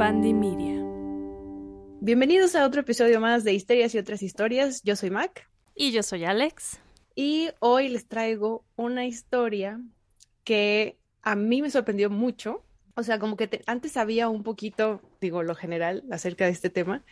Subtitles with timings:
[0.00, 0.82] Media.
[2.00, 4.80] Bienvenidos a otro episodio más de Histerias y otras historias.
[4.82, 5.46] Yo soy Mac.
[5.74, 6.80] Y yo soy Alex.
[7.14, 9.78] Y hoy les traigo una historia
[10.42, 12.64] que a mí me sorprendió mucho.
[12.94, 17.04] O sea, como que antes sabía un poquito, digo, lo general acerca de este tema.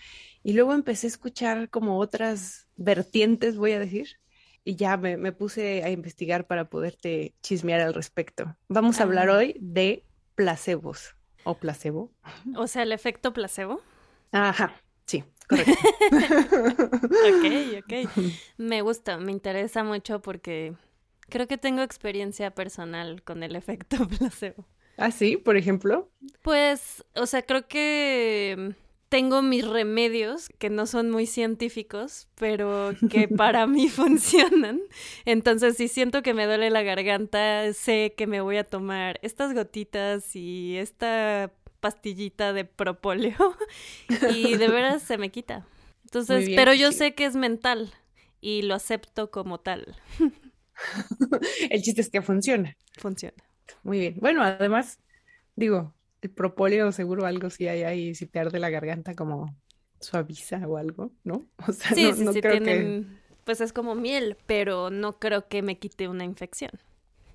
[0.43, 4.19] Y luego empecé a escuchar como otras vertientes, voy a decir.
[4.65, 8.57] Y ya me, puse a investigar para poderte chismear al respecto.
[8.67, 11.18] Vamos a hablar hoy de placebos
[11.49, 12.11] o placebo.
[12.57, 13.81] O sea, el efecto placebo.
[14.33, 14.75] Ajá,
[15.07, 15.73] sí, correcto.
[16.13, 18.11] ok, ok.
[18.59, 20.75] Me gusta, me interesa mucho porque
[21.31, 24.67] creo que tengo experiencia personal con el efecto placebo.
[24.99, 25.39] ¿Ah, sí?
[25.39, 26.11] Por ejemplo.
[26.43, 28.75] Pues, o sea, creo que
[29.09, 34.81] tengo mis remedios que no son muy científicos, pero que para mí funcionan.
[35.25, 39.55] Entonces, si siento que me duele la garganta, sé que me voy a tomar estas
[39.55, 43.57] gotitas y esta pastillita de propóleo
[44.35, 45.67] y de veras se me quita.
[46.05, 47.93] Entonces, pero yo sé que es mental
[48.41, 49.97] y lo acepto como tal.
[51.71, 52.77] El chiste es que funciona.
[52.99, 53.37] Funciona.
[53.83, 54.17] Muy bien.
[54.21, 55.01] Bueno, además,
[55.57, 59.55] digo, el propóleo seguro algo sí hay ahí, si te arde la garganta como
[60.01, 61.47] suaviza o algo, ¿no?
[61.69, 63.05] O sea, sí, no, sí, creo que...
[63.45, 66.71] Pues es como miel, pero no creo que me quite una infección.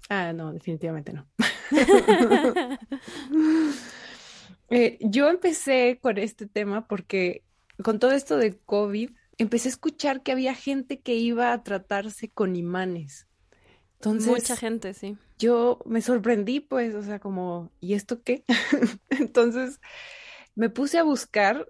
[0.10, 1.28] Ah, no, definitivamente no.
[4.70, 7.44] Eh, yo empecé con este tema porque
[7.84, 12.30] con todo esto de COVID, empecé a escuchar que había gente que iba a tratarse
[12.30, 13.28] con imanes.
[13.96, 15.18] Entonces, Mucha gente, sí.
[15.44, 18.46] Yo me sorprendí, pues, o sea, como, ¿y esto qué?
[19.10, 19.82] Entonces,
[20.56, 21.68] me puse a buscar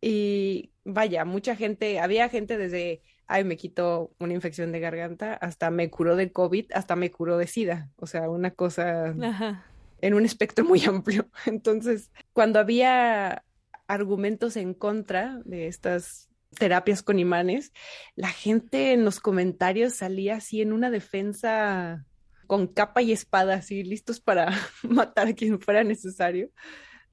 [0.00, 5.70] y vaya, mucha gente, había gente desde, ay, me quitó una infección de garganta, hasta
[5.70, 7.90] me curó de COVID, hasta me curó de SIDA.
[7.96, 9.64] O sea, una cosa Ajá
[10.00, 11.28] en un espectro muy amplio.
[11.46, 13.44] Entonces, cuando había
[13.86, 17.72] argumentos en contra de estas terapias con imanes,
[18.14, 22.04] la gente en los comentarios salía así en una defensa
[22.46, 24.50] con capa y espada, así listos para
[24.82, 26.50] matar a quien fuera necesario,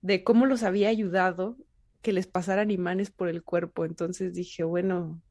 [0.01, 1.57] de cómo los había ayudado
[2.01, 3.85] que les pasaran imanes por el cuerpo.
[3.85, 5.21] Entonces dije, bueno,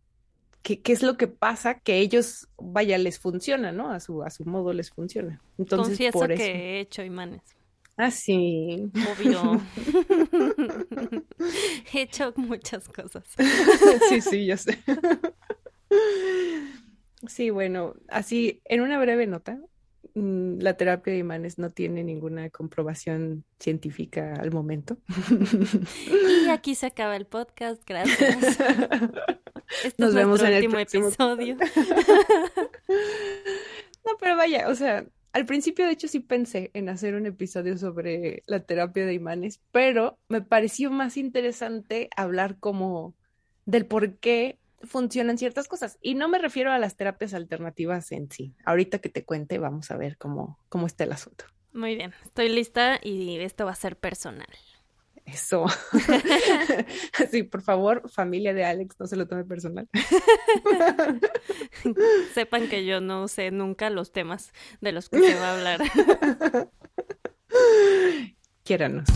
[0.62, 1.78] ¿qué, qué es lo que pasa?
[1.78, 3.90] Que ellos, vaya, les funciona, ¿no?
[3.90, 5.40] A su, a su modo les funciona.
[5.58, 6.42] Entonces, Confieso por eso...
[6.42, 7.42] que he hecho imanes.
[7.96, 8.90] Ah, sí.
[9.12, 9.60] Obvio.
[11.92, 13.24] he hecho muchas cosas.
[14.08, 14.78] sí, sí, yo sé.
[17.26, 19.60] sí, bueno, así, en una breve nota,
[20.14, 24.98] la terapia de imanes no tiene ninguna comprobación científica al momento.
[26.46, 28.58] y aquí se acaba el podcast, gracias.
[29.84, 31.56] Este Nos vemos en el último episodio.
[34.04, 37.78] no, pero vaya, o sea, al principio, de hecho, sí pensé en hacer un episodio
[37.78, 43.14] sobre la terapia de imanes, pero me pareció más interesante hablar como
[43.64, 45.98] del por qué funcionan ciertas cosas.
[46.00, 48.54] Y no me refiero a las terapias alternativas en sí.
[48.64, 51.44] Ahorita que te cuente, vamos a ver cómo, cómo está el asunto.
[51.72, 54.48] Muy bien, estoy lista y esto va a ser personal.
[55.24, 55.66] Eso.
[57.30, 59.88] sí, por favor, familia de Alex, no se lo tome personal.
[62.34, 65.80] Sepan que yo no sé nunca los temas de los que se va a hablar.
[68.64, 69.08] Quiéranos.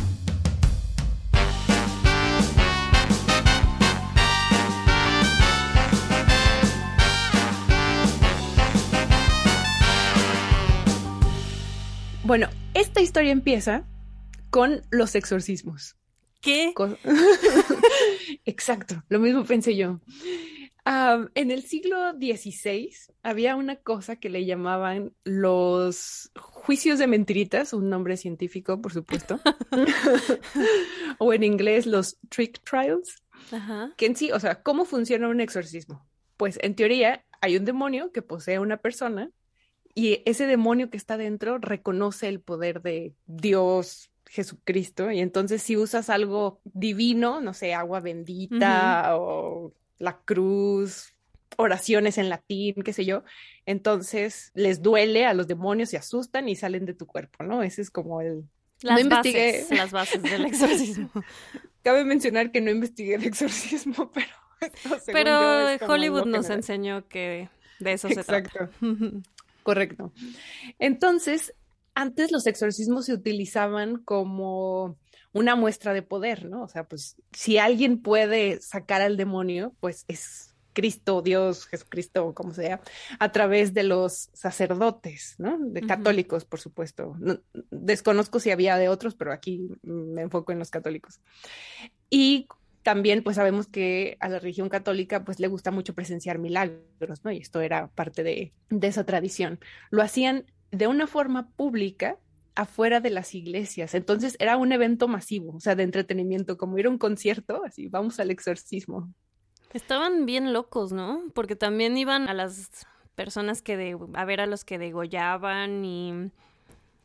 [12.27, 13.87] Bueno, esta historia empieza
[14.51, 15.95] con los exorcismos.
[16.41, 16.75] ¿Qué?
[18.45, 20.01] Exacto, lo mismo pensé yo.
[20.85, 22.91] en el siglo XVI
[23.23, 29.39] había una cosa que le llamaban los juicios de mentiritas, un nombre científico, por supuesto,
[31.19, 33.23] o en inglés los trick trials,
[33.97, 36.05] que en sí, o sea, ¿cómo funciona un exorcismo?
[36.37, 39.31] Pues en teoría hay un demonio que posee a una persona
[39.99, 45.79] y ese demonio que está dentro reconoce el poder de Dios, Jesucristo, y entonces si
[45.79, 51.15] usas algo divino, no sé, agua bendita o la cruz,
[51.57, 53.25] oraciones en latín, qué sé yo,
[53.65, 57.63] entonces les duele a los demonios, se asustan y salen de tu cuerpo, ¿no?
[57.63, 58.45] Ese es como el...
[58.83, 61.11] Las, no bases, las bases del exorcismo.
[61.83, 64.27] Cabe mencionar que no investigué el exorcismo, pero...
[65.07, 68.39] Pero Hollywood nos enseñó que de eso se trata.
[68.39, 68.71] Exacto.
[69.67, 70.13] Correcto.
[70.79, 71.53] Entonces,
[71.93, 74.97] antes los exorcismos se utilizaban como
[75.33, 76.63] una muestra de poder, ¿no?
[76.63, 82.55] O sea, pues si alguien puede sacar al demonio, pues es Cristo, Dios, Jesucristo, como
[82.55, 82.81] sea,
[83.19, 85.59] a través de los sacerdotes, ¿no?
[85.59, 87.17] De católicos, por supuesto.
[87.73, 91.19] desconozco si había de otros, pero aquí me enfoco en los católicos.
[92.09, 92.47] Y
[92.87, 97.33] también pues sabemos que a la religión católica pues le gusta mucho presenciar milagros, ¿no?
[97.33, 99.59] Y esto era parte de, de esa tradición.
[99.91, 102.17] Lo hacían de una forma pública
[102.55, 103.97] afuera de las iglesias.
[103.97, 107.89] Entonces era un evento masivo, o sea, de entretenimiento, como ir a un concierto, así,
[107.89, 109.13] vamos al exorcismo.
[109.73, 111.25] Estaban bien locos, ¿no?
[111.35, 112.87] Porque también iban a las
[113.17, 116.31] personas que de, a ver a los que degollaban y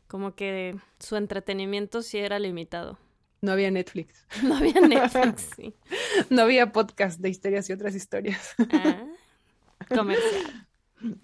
[0.06, 2.98] como que su entretenimiento sí era limitado.
[3.42, 4.24] No había Netflix.
[4.44, 5.74] No había Netflix, sí.
[6.30, 8.54] No había podcast de historias y otras historias.
[8.72, 9.04] Ah,
[9.88, 10.68] comercial.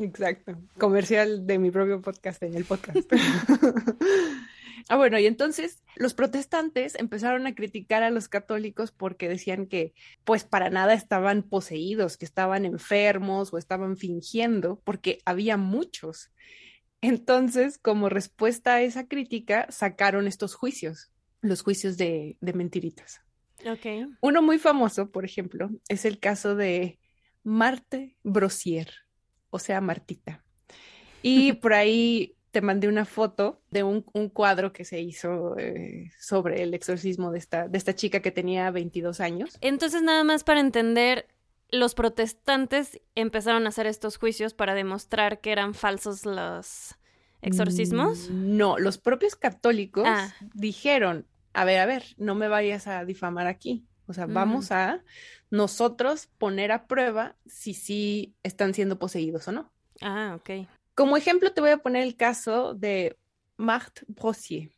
[0.00, 0.58] Exacto.
[0.78, 3.08] Comercial de mi propio podcast en el podcast.
[4.88, 9.94] ah, bueno, y entonces los protestantes empezaron a criticar a los católicos porque decían que
[10.24, 16.32] pues para nada estaban poseídos, que estaban enfermos o estaban fingiendo, porque había muchos.
[17.00, 23.20] Entonces, como respuesta a esa crítica, sacaron estos juicios los juicios de, de mentiritas.
[23.66, 24.06] Okay.
[24.20, 26.98] Uno muy famoso, por ejemplo, es el caso de
[27.42, 28.90] Marte Brosier,
[29.50, 30.44] o sea, Martita.
[31.22, 36.62] Y por ahí te mandé una foto de un, cuadro que se hizo eh, sobre
[36.62, 39.58] el exorcismo de esta, de esta chica que tenía 22 años.
[39.60, 41.26] Entonces, nada más para entender,
[41.70, 46.94] los protestantes empezaron a hacer estos juicios para demostrar que eran falsos los
[47.42, 48.30] exorcismos?
[48.30, 50.32] No, los propios católicos ah.
[50.54, 53.84] dijeron, a ver, a ver, no me vayas a difamar aquí.
[54.06, 55.02] O sea, vamos a
[55.50, 59.70] nosotros poner a prueba si sí están siendo poseídos o no.
[60.00, 60.66] Ah, ok.
[60.94, 63.18] Como ejemplo te voy a poner el caso de
[63.58, 64.70] Marthe Brossier,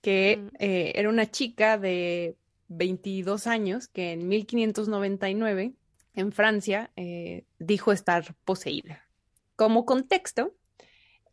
[0.00, 0.56] que mm.
[0.58, 2.36] eh, era una chica de
[2.68, 5.74] 22 años que en 1599
[6.14, 9.04] en Francia eh, dijo estar poseída.
[9.54, 10.54] Como contexto,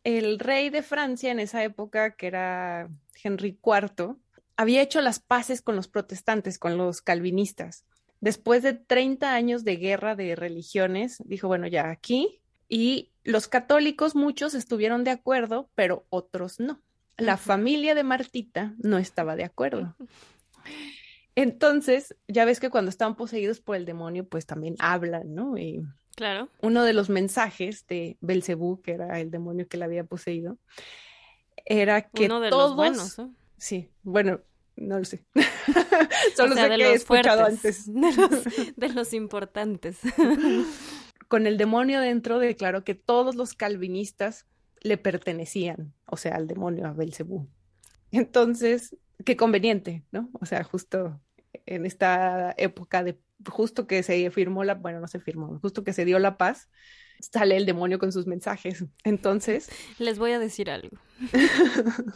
[0.06, 2.88] el rey de Francia en esa época, que era
[3.24, 4.14] Henry IV,
[4.56, 7.84] había hecho las paces con los protestantes, con los calvinistas.
[8.20, 12.40] Después de 30 años de guerra de religiones, dijo, bueno, ya aquí.
[12.68, 16.80] Y los católicos, muchos estuvieron de acuerdo, pero otros no.
[17.16, 19.96] La familia de Martita no estaba de acuerdo.
[21.34, 25.58] Entonces, ya ves que cuando están poseídos por el demonio, pues también hablan, ¿no?
[25.58, 25.82] Y
[26.16, 26.48] Claro.
[26.62, 30.58] Uno de los mensajes de Belcebú, que era el demonio que la había poseído,
[31.66, 32.70] era que Uno de todos...
[32.70, 33.28] los buenos, ¿eh?
[33.58, 34.40] Sí, bueno,
[34.76, 35.24] no lo sé.
[36.36, 37.84] Solo sé que he escuchado antes.
[38.76, 39.98] De los, importantes.
[41.28, 44.46] Con el demonio dentro declaró que todos los calvinistas
[44.80, 47.46] le pertenecían, o sea, al demonio, a Belcebú.
[48.10, 50.30] Entonces, qué conveniente, ¿no?
[50.40, 51.20] O sea, justo
[51.66, 55.92] en esta época de justo que se firmó la, bueno, no se firmó, justo que
[55.92, 56.70] se dio la paz,
[57.20, 58.84] sale el demonio con sus mensajes.
[59.04, 59.68] Entonces...
[59.98, 60.96] Les voy a decir algo.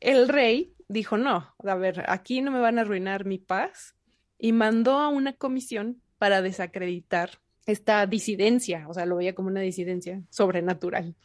[0.00, 3.94] el rey dijo, no, a ver, aquí no me van a arruinar mi paz
[4.38, 9.60] y mandó a una comisión para desacreditar esta disidencia, o sea, lo veía como una
[9.60, 11.16] disidencia sobrenatural.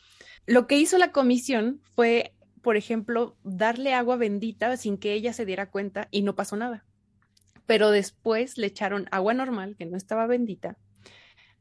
[0.46, 5.46] Lo que hizo la comisión fue, por ejemplo, darle agua bendita sin que ella se
[5.46, 6.84] diera cuenta y no pasó nada
[7.66, 10.78] pero después le echaron agua normal, que no estaba bendita,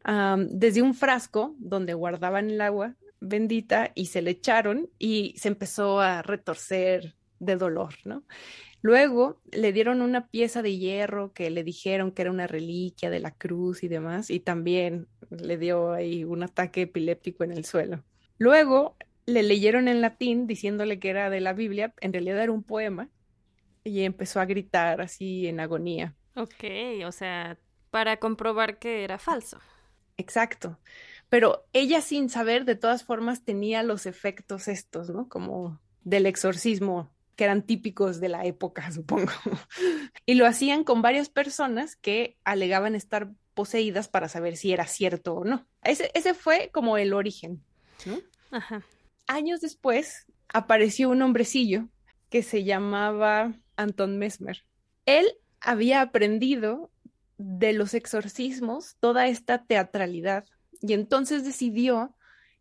[0.05, 6.01] desde un frasco donde guardaban el agua bendita y se le echaron y se empezó
[6.01, 8.25] a retorcer de dolor, ¿no?
[8.81, 13.21] Luego le dieron una pieza de hierro que le dijeron que era una reliquia de
[13.21, 18.03] la cruz y demás, y también le dio ahí un ataque epiléptico en el suelo.
[18.39, 22.65] Luego le leyeron en latín diciéndole que era de la Biblia, en realidad era un
[22.65, 23.09] poema,
[23.85, 26.15] y empezó a gritar así en agonía.
[26.35, 26.65] Ok,
[27.07, 27.59] o sea,
[27.91, 29.59] para comprobar que era falso.
[30.17, 30.79] Exacto.
[31.29, 35.29] Pero ella sin saber, de todas formas, tenía los efectos estos, ¿no?
[35.29, 39.33] Como del exorcismo, que eran típicos de la época, supongo.
[40.27, 45.35] y lo hacían con varias personas que alegaban estar poseídas para saber si era cierto
[45.35, 45.67] o no.
[45.83, 47.63] Ese, ese fue como el origen,
[48.07, 48.19] ¿no?
[48.51, 48.83] Ajá.
[49.27, 51.89] Años después apareció un hombrecillo
[52.29, 54.65] que se llamaba Anton Mesmer.
[55.07, 55.27] Él
[55.61, 56.91] había aprendido
[57.39, 60.45] de los exorcismos toda esta teatralidad
[60.81, 62.17] y entonces decidió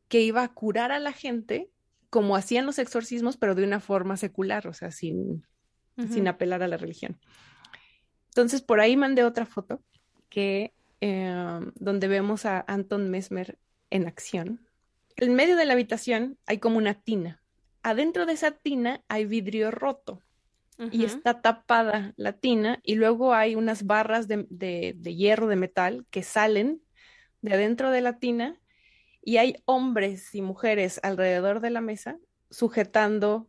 [0.07, 1.69] que iba a curar a la gente
[2.09, 5.45] como hacían los exorcismos, pero de una forma secular, o sea, sin,
[6.09, 7.17] sin apelar a la religión.
[8.27, 9.81] Entonces, por ahí mandé otra foto
[10.27, 13.57] que, em, donde vemos a Anton Mesmer
[13.89, 14.67] en acción.
[15.15, 17.41] En medio de la habitación hay como una tina.
[17.81, 20.21] Adentro de esa tina hay vidrio roto
[20.91, 26.23] y está tapada la tina y luego hay unas barras de, hierro, de metal, que
[26.23, 26.81] salen
[27.41, 28.59] de adentro de la tina
[29.21, 32.17] y hay hombres y mujeres alrededor de la mesa
[32.49, 33.47] sujetando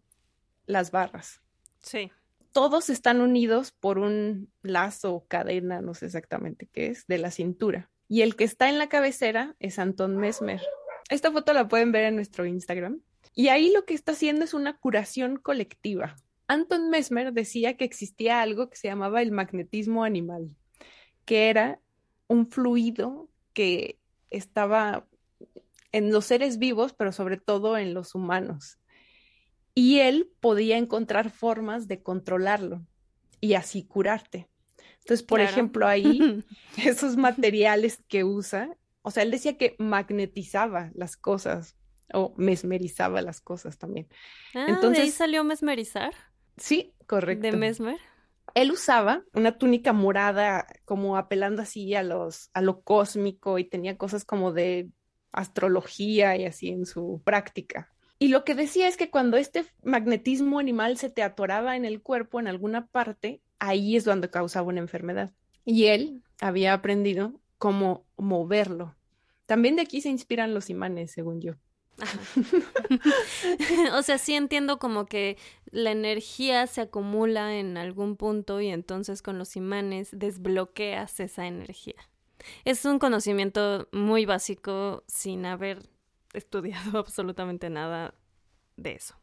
[0.66, 1.40] las barras.
[1.80, 2.10] Sí.
[2.52, 7.30] Todos están unidos por un lazo o cadena, no sé exactamente qué es, de la
[7.30, 7.90] cintura.
[8.08, 10.60] Y el que está en la cabecera es Anton Mesmer.
[11.08, 13.00] Esta foto la pueden ver en nuestro Instagram.
[13.34, 16.16] Y ahí lo que está haciendo es una curación colectiva.
[16.52, 20.54] Anton Mesmer decía que existía algo que se llamaba el magnetismo animal,
[21.25, 21.80] que era
[22.28, 25.06] un fluido que estaba
[25.92, 28.78] en los seres vivos, pero sobre todo en los humanos.
[29.75, 32.87] Y él podía encontrar formas de controlarlo
[33.40, 34.50] y así curarte.
[35.00, 36.44] Entonces, por ejemplo, ahí
[36.85, 41.78] esos materiales que usa, o sea, él decía que magnetizaba las cosas
[42.12, 44.06] o mesmerizaba las cosas también.
[44.54, 46.12] Ah, Entonces, ¿de ahí salió mesmerizar?
[46.56, 47.42] Sí, correcto.
[47.42, 47.99] ¿De mesmer?
[48.54, 53.97] Él usaba una túnica morada como apelando así a los a lo cósmico y tenía
[53.97, 54.90] cosas como de
[55.32, 57.88] astrología y así en su práctica.
[58.18, 62.02] Y lo que decía es que cuando este magnetismo animal se te atoraba en el
[62.02, 65.32] cuerpo en alguna parte, ahí es donde causaba una enfermedad.
[65.64, 68.94] Y él había aprendido cómo moverlo.
[69.47, 71.54] También de aquí se inspiran los imanes, según yo.
[73.92, 75.37] o sea, sí entiendo como que
[75.70, 81.96] la energía se acumula en algún punto y entonces con los imanes desbloqueas esa energía.
[82.64, 85.88] Es un conocimiento muy básico sin haber
[86.32, 88.14] estudiado absolutamente nada
[88.76, 89.14] de eso.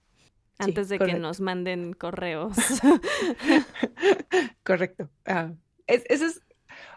[0.57, 2.57] Antes de que nos manden correos.
[4.63, 5.09] correcto.
[5.25, 5.53] Ah,
[5.87, 6.41] eso es,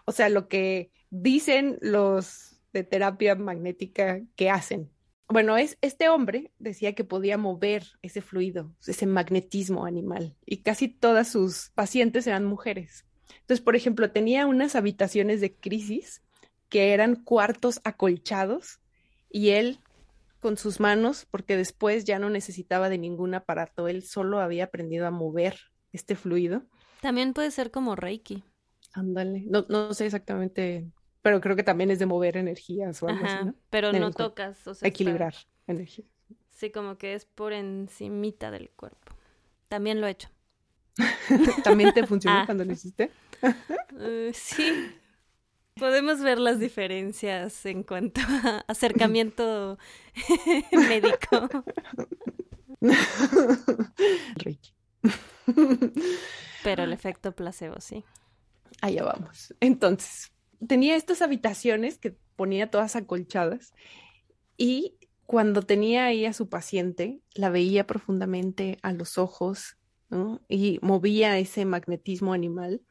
[0.03, 4.91] o sea, lo que dicen los de terapia magnética que hacen.
[5.29, 10.89] Bueno, es este hombre decía que podía mover ese fluido, ese magnetismo animal, y casi
[10.89, 13.05] todas sus pacientes eran mujeres.
[13.41, 16.21] Entonces, por ejemplo, tenía unas habitaciones de crisis
[16.69, 18.79] que eran cuartos acolchados
[19.29, 19.79] y él
[20.39, 25.07] con sus manos, porque después ya no necesitaba de ningún aparato, él solo había aprendido
[25.07, 25.57] a mover
[25.93, 26.63] este fluido.
[27.01, 28.43] También puede ser como Reiki.
[28.93, 30.91] Ándale, no, no sé exactamente,
[31.23, 33.55] pero creo que también es de mover energías o algo así, ¿no?
[33.71, 35.33] Pero no tocas, o sea, equilibrar
[35.65, 36.05] energía.
[36.51, 39.13] Sí, como que es por encimita del cuerpo.
[39.67, 40.29] También lo he hecho.
[41.63, 42.45] ¿También te funcionó ah.
[42.45, 43.09] cuando lo hiciste?
[43.93, 44.93] Uh, sí,
[45.75, 49.79] Podemos ver las diferencias en cuanto a acercamiento
[50.71, 51.49] médico.
[56.63, 58.03] Pero el efecto placebo, sí.
[58.81, 59.53] Allá vamos.
[59.59, 60.31] Entonces,
[60.67, 63.73] tenía estas habitaciones que ponía todas acolchadas
[64.57, 69.77] y cuando tenía ahí a su paciente, la veía profundamente a los ojos
[70.47, 72.81] y movía ese magnetismo animal.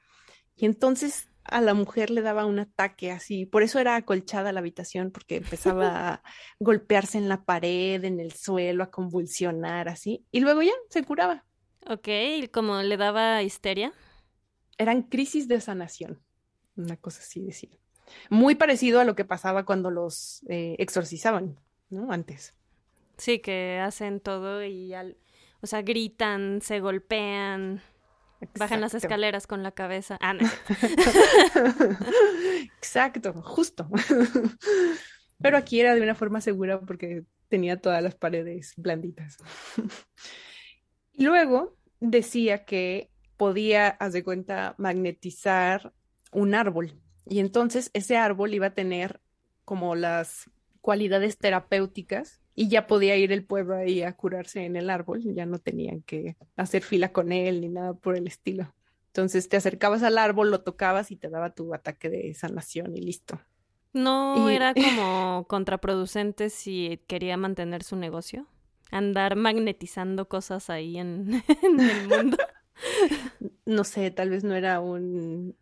[0.56, 4.60] Y entonces a la mujer le daba un ataque así, por eso era acolchada la
[4.60, 6.22] habitación, porque empezaba a
[6.58, 11.44] golpearse en la pared, en el suelo, a convulsionar así, y luego ya se curaba.
[11.86, 12.08] Ok,
[12.52, 13.92] ¿cómo le daba histeria?
[14.78, 16.22] Eran crisis de sanación,
[16.76, 17.78] una cosa así decir.
[18.30, 21.58] Muy parecido a lo que pasaba cuando los eh, exorcizaban,
[21.90, 22.12] ¿no?
[22.12, 22.54] Antes.
[23.16, 25.16] Sí, que hacen todo y, al,
[25.60, 27.80] o sea, gritan, se golpean.
[28.58, 30.18] Bajan las escaleras con la cabeza.
[30.20, 30.40] Ah, no.
[32.76, 33.88] Exacto, justo.
[35.40, 39.36] Pero aquí era de una forma segura porque tenía todas las paredes blanditas.
[41.12, 45.92] Y luego decía que podía, haz de cuenta, magnetizar
[46.32, 46.94] un árbol.
[47.26, 49.20] Y entonces ese árbol iba a tener
[49.64, 54.90] como las cualidades terapéuticas y ya podía ir el pueblo ahí a curarse en el
[54.90, 58.74] árbol, ya no tenían que hacer fila con él ni nada por el estilo.
[59.06, 63.00] Entonces te acercabas al árbol, lo tocabas y te daba tu ataque de sanación y
[63.00, 63.40] listo.
[63.92, 68.46] ¿No era como contraproducente si quería mantener su negocio?
[68.90, 72.36] Andar magnetizando cosas ahí en, en el mundo.
[73.64, 75.54] No sé, tal vez no era un,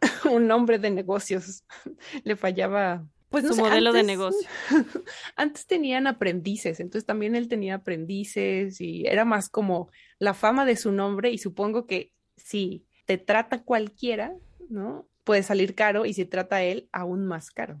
[0.30, 1.64] un hombre de negocios.
[2.24, 4.48] Le fallaba pues su modelo de negocio.
[5.36, 10.76] antes tenían aprendices, entonces también él tenía aprendices y era más como la fama de
[10.76, 14.34] su nombre y supongo que si te trata cualquiera,
[14.68, 15.06] ¿no?
[15.24, 17.76] Puede salir caro y si trata a él, aún más caro.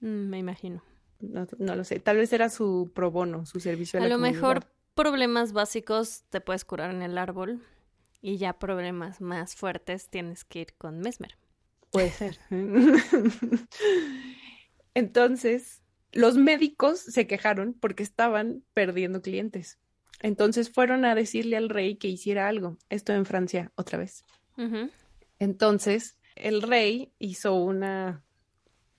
[0.00, 0.82] Mm, me imagino.
[1.20, 4.64] No, lo sé, tal vez era su pro bono, su servicio a, a lo mejor
[4.94, 7.62] problemas básicos te puedes curar en el árbol
[8.22, 11.39] y ya problemas más fuertes tienes que ir con Mesmer.
[11.90, 12.38] Puede ser.
[14.94, 15.82] Entonces,
[16.12, 19.78] los médicos se quejaron porque estaban perdiendo clientes.
[20.22, 22.76] Entonces fueron a decirle al rey que hiciera algo.
[22.90, 24.24] Esto en Francia, otra vez.
[25.38, 28.22] Entonces, el rey hizo una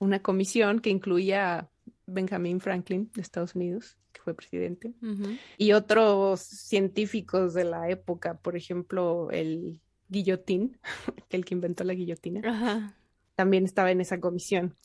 [0.02, 1.70] una comisión que incluía a
[2.08, 4.94] Benjamin Franklin de Estados Unidos, que fue presidente,
[5.58, 9.80] y otros científicos de la época, por ejemplo, el
[10.12, 10.78] Guillotín,
[11.30, 12.96] el que inventó la guillotina,
[13.36, 14.76] también estaba en esa comisión.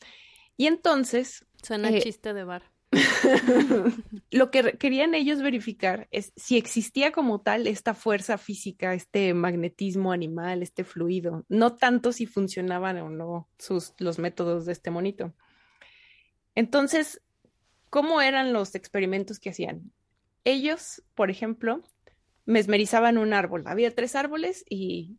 [0.56, 1.45] Y entonces...
[1.62, 2.62] Suena eh, chiste de bar.
[4.30, 10.12] lo que querían ellos verificar es si existía como tal esta fuerza física, este magnetismo
[10.12, 15.35] animal, este fluido, no tanto si funcionaban o no sus, los métodos de este monito.
[16.54, 17.21] Entonces,
[17.90, 19.92] ¿cómo eran los experimentos que hacían?
[20.45, 21.83] Ellos, por ejemplo,
[22.46, 23.64] mesmerizaban un árbol.
[23.66, 25.18] Había tres árboles y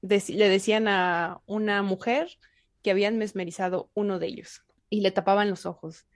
[0.00, 2.38] le decían a una mujer
[2.82, 6.06] que habían mesmerizado uno de ellos y le tapaban los ojos.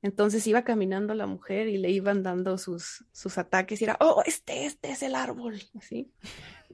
[0.00, 4.22] Entonces iba caminando la mujer y le iban dando sus, sus ataques y era, oh,
[4.24, 6.12] este, este es el árbol, así.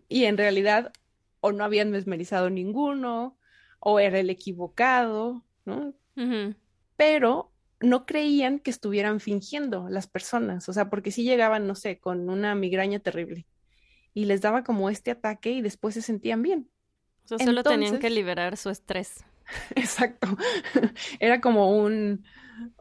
[0.09, 0.93] Y en realidad
[1.41, 3.39] o no habían mesmerizado ninguno
[3.81, 5.95] o era el equivocado, ¿no?
[6.97, 7.54] Pero
[7.85, 12.31] no creían que estuvieran fingiendo las personas, o sea, porque si llegaban, no sé, con
[12.31, 13.47] una migraña terrible
[14.15, 16.71] y les daba como este ataque y después se sentían bien.
[17.25, 19.25] O sea, solo tenían que liberar su estrés.
[19.75, 20.29] Exacto.
[21.21, 22.25] Era como un,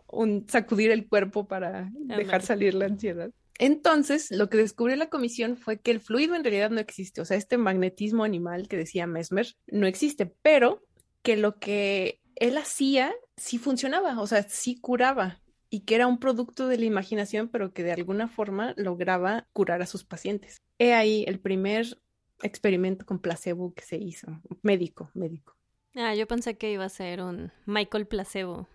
[0.08, 3.32] un sacudir el cuerpo para dejar salir la ansiedad.
[3.60, 7.26] Entonces, lo que descubrió la comisión fue que el fluido en realidad no existe, o
[7.26, 10.82] sea, este magnetismo animal que decía Mesmer no existe, pero
[11.22, 16.20] que lo que él hacía sí funcionaba, o sea, sí curaba y que era un
[16.20, 20.58] producto de la imaginación, pero que de alguna forma lograba curar a sus pacientes.
[20.78, 22.00] He ahí el primer
[22.44, 25.56] experimento con placebo que se hizo, médico, médico.
[25.96, 28.68] Ah, yo pensé que iba a ser un Michael Placebo.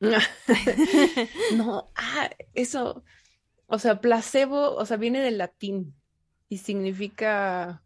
[0.00, 3.04] no, ah, eso,
[3.66, 5.94] o sea, placebo, o sea, viene del latín
[6.48, 7.82] y significa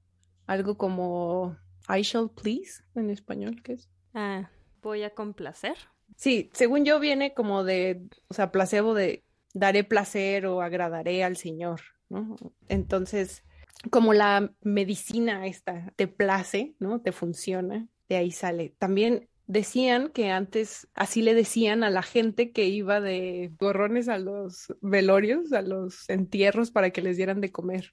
[0.46, 1.56] algo como
[1.88, 3.90] I shall please en español, ¿qué es?
[4.14, 4.50] Ah,
[4.82, 5.76] voy a complacer.
[6.16, 9.24] Sí, según yo viene como de, o sea, placebo de
[9.54, 12.36] daré placer o agradaré al Señor, ¿no?
[12.68, 13.44] Entonces,
[13.90, 17.00] como la medicina esta te place, ¿no?
[17.00, 18.74] Te funciona, de ahí sale.
[18.78, 24.18] También decían que antes así le decían a la gente que iba de gorrones a
[24.18, 27.92] los velorios, a los entierros para que les dieran de comer.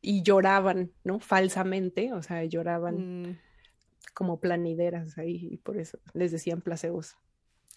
[0.00, 1.18] Y lloraban, ¿no?
[1.18, 3.38] Falsamente, o sea, lloraban mm.
[4.14, 7.16] Como planideras ahí, y por eso les decían placebos.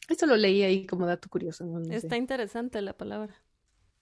[0.08, 1.65] Esto lo leí ahí como dato curioso.
[1.89, 3.36] Está interesante la palabra.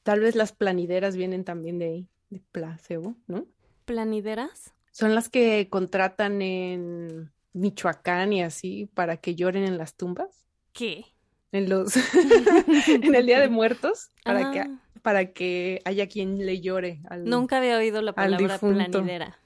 [0.04, 3.48] Tal vez las planideras vienen también de ahí, de placebo, ¿no?
[3.86, 4.74] ¿Planideras?
[4.92, 10.46] Son las que contratan en Michoacán y así para que lloren en las tumbas.
[10.74, 11.06] ¿Qué?
[11.52, 11.96] En los
[12.88, 14.80] en el Día de Muertos para que ah.
[15.02, 19.40] para que haya quien le llore al Nunca había oído la palabra planidera.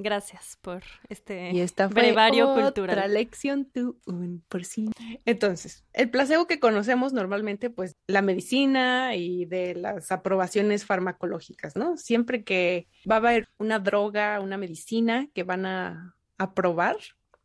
[0.00, 4.90] Gracias por este y esta fue brevario otra lección tú un por sí.
[5.24, 11.96] Entonces, el placebo que conocemos normalmente, pues la medicina y de las aprobaciones farmacológicas, ¿no?
[11.96, 16.96] Siempre que va a haber una droga, una medicina que van a aprobar,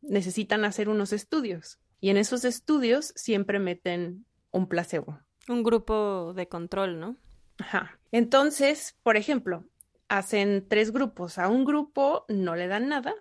[0.02, 5.20] necesitan hacer unos estudios y en esos estudios siempre meten un placebo.
[5.48, 7.18] Un grupo de control, ¿no?
[7.58, 8.00] Ajá.
[8.12, 9.66] Entonces, por ejemplo,
[10.18, 11.38] hacen tres grupos.
[11.38, 13.16] A un grupo no le dan nada,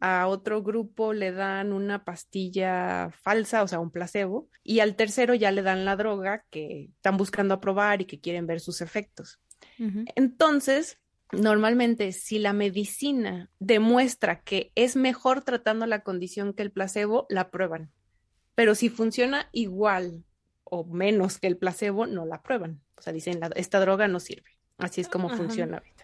[0.00, 5.34] a otro grupo le dan una pastilla falsa, o sea, un placebo, y al tercero
[5.34, 9.40] ya le dan la droga que están buscando aprobar y que quieren ver sus efectos.
[10.14, 11.00] Entonces,
[11.32, 17.50] normalmente si la medicina demuestra que es mejor tratando la condición que el placebo, la
[17.50, 17.90] prueban.
[18.54, 20.24] Pero si funciona igual
[20.62, 22.80] o menos que el placebo, no la prueban.
[22.96, 24.50] O sea, dicen, esta droga no sirve.
[24.78, 25.97] Así es como funciona ahorita.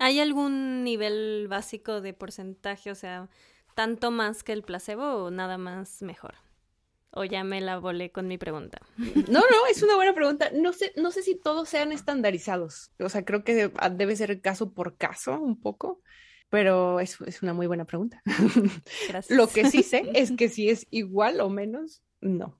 [0.00, 2.90] ¿Hay algún nivel básico de porcentaje?
[2.90, 3.28] O sea,
[3.74, 6.34] ¿tanto más que el placebo o nada más mejor?
[7.16, 8.80] ¿O ya me la volé con mi pregunta?
[9.28, 10.50] No, no, es una buena pregunta.
[10.52, 12.90] No sé, no sé si todos sean estandarizados.
[12.98, 16.02] O sea, creo que debe ser caso por caso un poco,
[16.50, 18.20] pero es, es una muy buena pregunta.
[19.08, 19.30] Gracias.
[19.30, 22.58] Lo que sí sé es que si es igual o menos, no.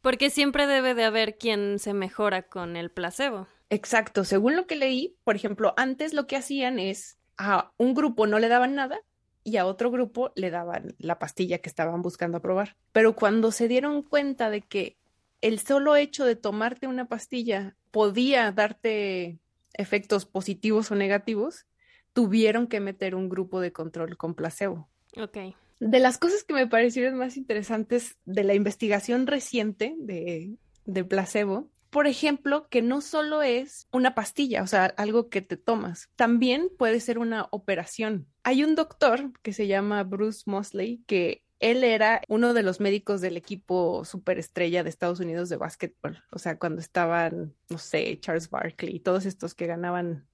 [0.00, 3.48] Porque siempre debe de haber quien se mejora con el placebo.
[3.70, 4.24] Exacto.
[4.24, 8.38] Según lo que leí, por ejemplo, antes lo que hacían es a un grupo no
[8.38, 9.00] le daban nada
[9.44, 12.76] y a otro grupo le daban la pastilla que estaban buscando aprobar.
[12.92, 14.96] Pero cuando se dieron cuenta de que
[15.40, 19.38] el solo hecho de tomarte una pastilla podía darte
[19.74, 21.66] efectos positivos o negativos,
[22.12, 24.88] tuvieron que meter un grupo de control con placebo.
[25.16, 25.38] Ok.
[25.78, 31.70] De las cosas que me parecieron más interesantes de la investigación reciente de, de placebo
[31.90, 36.70] por ejemplo, que no solo es una pastilla, o sea, algo que te tomas, también
[36.76, 38.26] puede ser una operación.
[38.42, 43.20] Hay un doctor que se llama Bruce Mosley que él era uno de los médicos
[43.20, 46.22] del equipo superestrella de Estados Unidos de básquetbol.
[46.30, 50.26] O sea, cuando estaban, no sé, Charles Barkley y todos estos que ganaban.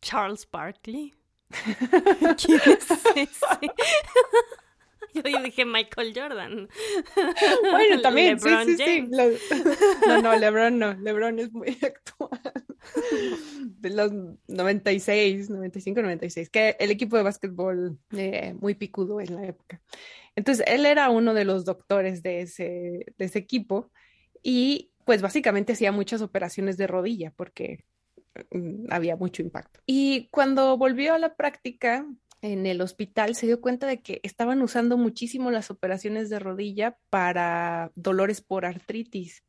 [0.00, 1.14] Charles Barkley.
[2.38, 3.70] ¿Quién es ese?
[5.32, 6.68] Yo dije Michael Jordan.
[7.70, 9.08] Bueno, también, sí, sí, sí.
[10.06, 10.94] No, no, LeBron no.
[10.94, 12.40] LeBron es muy actual.
[13.58, 14.12] De los
[14.48, 19.80] 96, 95, 96, que el equipo de básquetbol eh, muy picudo en la época.
[20.34, 23.90] Entonces, él era uno de los doctores de ese, de ese equipo
[24.42, 27.84] y pues básicamente hacía muchas operaciones de rodilla porque
[28.50, 29.80] mm, había mucho impacto.
[29.86, 32.06] Y cuando volvió a la práctica
[32.42, 36.98] en el hospital, se dio cuenta de que estaban usando muchísimo las operaciones de rodilla
[37.08, 39.44] para dolores por artritis.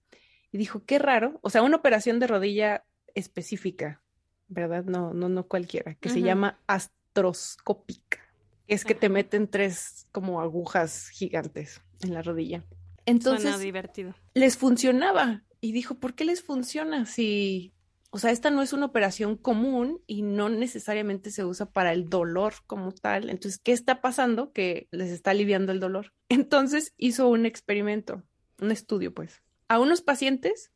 [0.52, 4.02] Y dijo, qué raro, o sea, una operación de rodilla específica,
[4.48, 4.86] ¿verdad?
[4.86, 8.24] No, no, no cualquiera, que se llama astroscópica
[8.68, 12.64] es que te meten tres como agujas gigantes en la rodilla.
[13.06, 14.14] Entonces, Suena divertido.
[14.34, 17.74] Les funcionaba y dijo, ¿por qué les funciona si,
[18.16, 22.10] o sea, esta no es una operación común y no necesariamente se usa para el
[22.10, 23.32] dolor como tal?
[23.32, 26.14] Entonces, ¿qué está pasando que les está aliviando el dolor?
[26.30, 28.22] Entonces hizo un experimento,
[28.62, 29.42] un estudio, pues.
[29.68, 30.72] A unos pacientes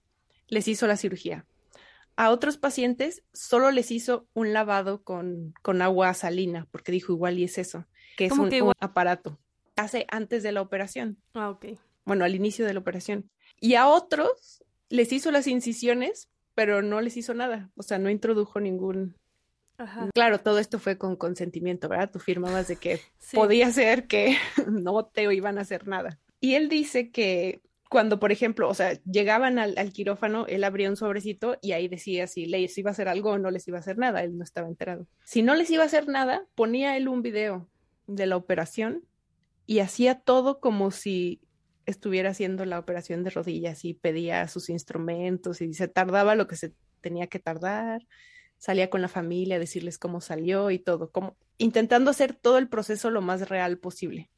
[0.47, 1.45] les hizo la cirugía.
[2.15, 7.37] A otros pacientes solo les hizo un lavado con, con agua salina, porque dijo igual
[7.37, 7.85] y es eso,
[8.17, 9.39] que es un, aparato.
[9.75, 11.19] Hace antes de la operación.
[11.35, 11.67] Ah, ok.
[12.03, 13.29] Bueno, al inicio de la operación.
[13.59, 17.69] Y a otros les hizo las incisiones, pero no les hizo nada.
[17.75, 19.15] O sea, no introdujo ningún.
[19.77, 20.09] Ajá.
[20.11, 22.09] Claro, todo esto fue con consentimiento, ¿verdad?
[22.11, 22.99] Tú firmabas de que
[23.33, 26.17] podía ser que no te iban a hacer nada.
[26.39, 30.97] Y él dice que cuando, por ejemplo, o sea, llegaban al, quirófano, él abría un
[30.97, 33.81] sobrecito y ahí decía si les iba a hacer algo o no les iba a
[33.81, 35.05] hacer nada, él no estaba enterado.
[35.25, 37.69] Si no les iba a hacer nada, ponía él un video
[38.07, 39.03] de la operación
[39.67, 41.39] y hacía todo como si
[41.87, 46.57] estuviera haciendo la operación de rodillas y pedía sus instrumentos y se tardaba lo que
[46.57, 48.05] se tenía que tardar,
[48.57, 52.67] salía con la familia a decirles cómo salió y todo, como intentando hacer todo el
[52.67, 54.29] proceso lo más real posible.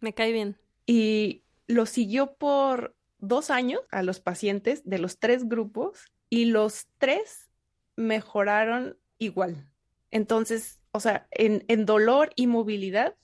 [0.00, 0.56] Me cae bien.
[0.84, 6.88] Y lo siguió por dos años a los pacientes de los tres grupos y los
[6.98, 7.50] tres
[7.96, 9.70] mejoraron igual.
[10.10, 13.14] Entonces, o sea, en, en dolor y movilidad,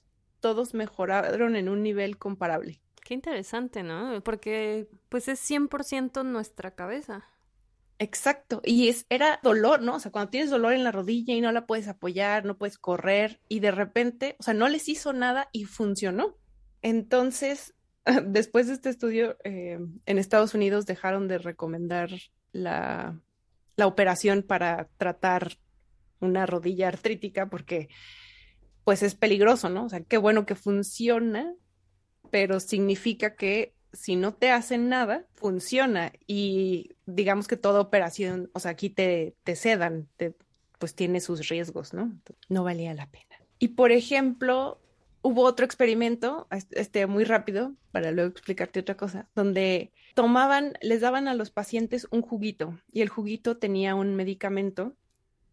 [0.40, 2.80] todos mejoraron en un nivel comparable.
[3.02, 4.20] Qué interesante, ¿no?
[4.22, 7.24] Porque pues es 100% nuestra cabeza.
[7.98, 9.94] Exacto, y es, era dolor, ¿no?
[9.96, 12.76] O sea, cuando tienes dolor en la rodilla y no la puedes apoyar, no puedes
[12.76, 16.36] correr, y de repente, o sea, no les hizo nada y funcionó.
[16.82, 17.74] Entonces,
[18.26, 22.10] después de este estudio, eh, en Estados Unidos dejaron de recomendar
[22.52, 23.18] la,
[23.76, 25.56] la, operación para tratar
[26.20, 27.88] una rodilla artrítica porque
[28.86, 29.86] pues es peligroso, ¿no?
[29.86, 31.52] O sea, qué bueno que funciona,
[32.30, 38.60] pero significa que si no te hacen nada, funciona y digamos que toda operación, o
[38.60, 40.36] sea, aquí te, te sedan, te,
[40.78, 42.16] pues tiene sus riesgos, ¿no?
[42.48, 43.34] No valía la pena.
[43.58, 44.80] Y por ejemplo,
[45.20, 51.26] hubo otro experimento, este muy rápido, para luego explicarte otra cosa, donde tomaban, les daban
[51.26, 54.94] a los pacientes un juguito y el juguito tenía un medicamento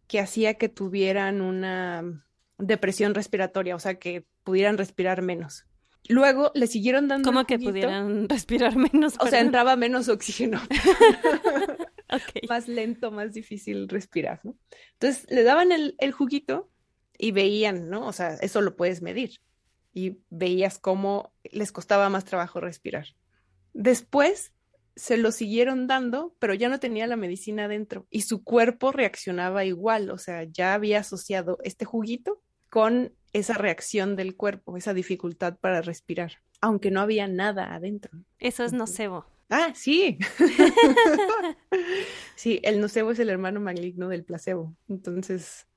[0.06, 2.24] que hacía que tuvieran una
[2.58, 5.66] depresión respiratoria, o sea, que pudieran respirar menos.
[6.08, 7.28] Luego le siguieron dando.
[7.28, 9.14] ¿Cómo que pudieran respirar menos?
[9.20, 10.60] O sea, entraba menos oxígeno.
[12.48, 14.56] Más lento, más difícil respirar, ¿no?
[14.92, 16.70] Entonces le daban el, el juguito
[17.18, 18.06] y veían, ¿no?
[18.06, 19.40] O sea, eso lo puedes medir
[19.92, 23.06] y veías cómo les costaba más trabajo respirar.
[23.72, 24.52] Después
[24.96, 29.64] se lo siguieron dando, pero ya no tenía la medicina dentro y su cuerpo reaccionaba
[29.64, 32.42] igual, o sea, ya había asociado este juguito
[32.74, 38.10] con esa reacción del cuerpo, esa dificultad para respirar, aunque no había nada adentro.
[38.40, 39.26] Eso es nocebo.
[39.48, 40.18] Ah, sí.
[42.34, 44.74] sí, el nocebo es el hermano maligno del placebo.
[44.88, 45.68] Entonces,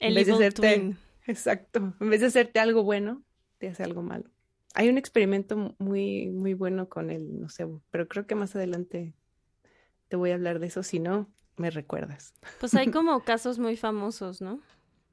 [0.00, 0.96] el en vez de hacerte,
[1.28, 3.22] exacto, en vez de hacerte algo bueno,
[3.58, 4.28] te hace algo malo.
[4.74, 9.14] Hay un experimento muy, muy bueno con el nocebo, pero creo que más adelante
[10.08, 12.34] te voy a hablar de eso, si no, me recuerdas.
[12.58, 14.60] Pues hay como casos muy famosos, ¿no?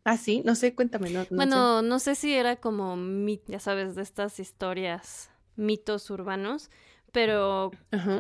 [0.10, 1.10] Ah, sí, no sé, cuéntame.
[1.10, 2.96] No, bueno, no sé si era como,
[3.46, 6.72] ya sabes, de estas historias, mitos urbanos,
[7.12, 7.72] pero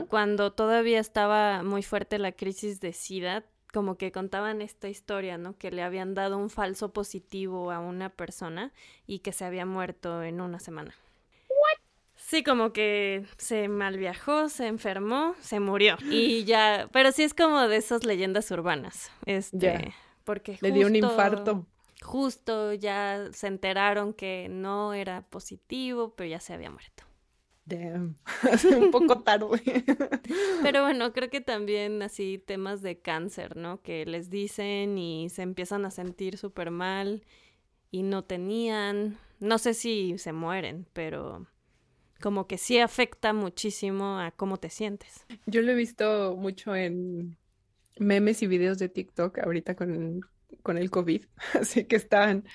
[0.09, 5.57] cuando todavía estaba muy fuerte la crisis de SIDA, como que contaban esta historia, ¿no?
[5.57, 8.73] Que le habían dado un falso positivo a una persona
[9.05, 10.93] y que se había muerto en una semana.
[11.47, 11.79] ¿What?
[12.17, 17.65] Sí, como que se malviajó, se enfermó, se murió y ya, pero sí es como
[17.69, 19.93] de esas leyendas urbanas, este,
[20.25, 21.65] porque le dio un infarto.
[22.01, 27.03] Justo ya se enteraron que no era positivo, pero ya se había muerto.
[27.67, 28.17] Damn,
[28.81, 29.61] un poco tarde.
[30.63, 33.81] Pero bueno, creo que también así temas de cáncer, ¿no?
[33.81, 37.25] Que les dicen y se empiezan a sentir súper mal
[37.91, 39.17] y no tenían.
[39.41, 41.45] No sé si se mueren, pero
[42.21, 45.25] como que sí afecta muchísimo a cómo te sientes.
[45.45, 47.37] Yo lo he visto mucho en
[47.99, 50.21] memes y videos de TikTok ahorita con,
[50.63, 52.45] con el COVID, así que están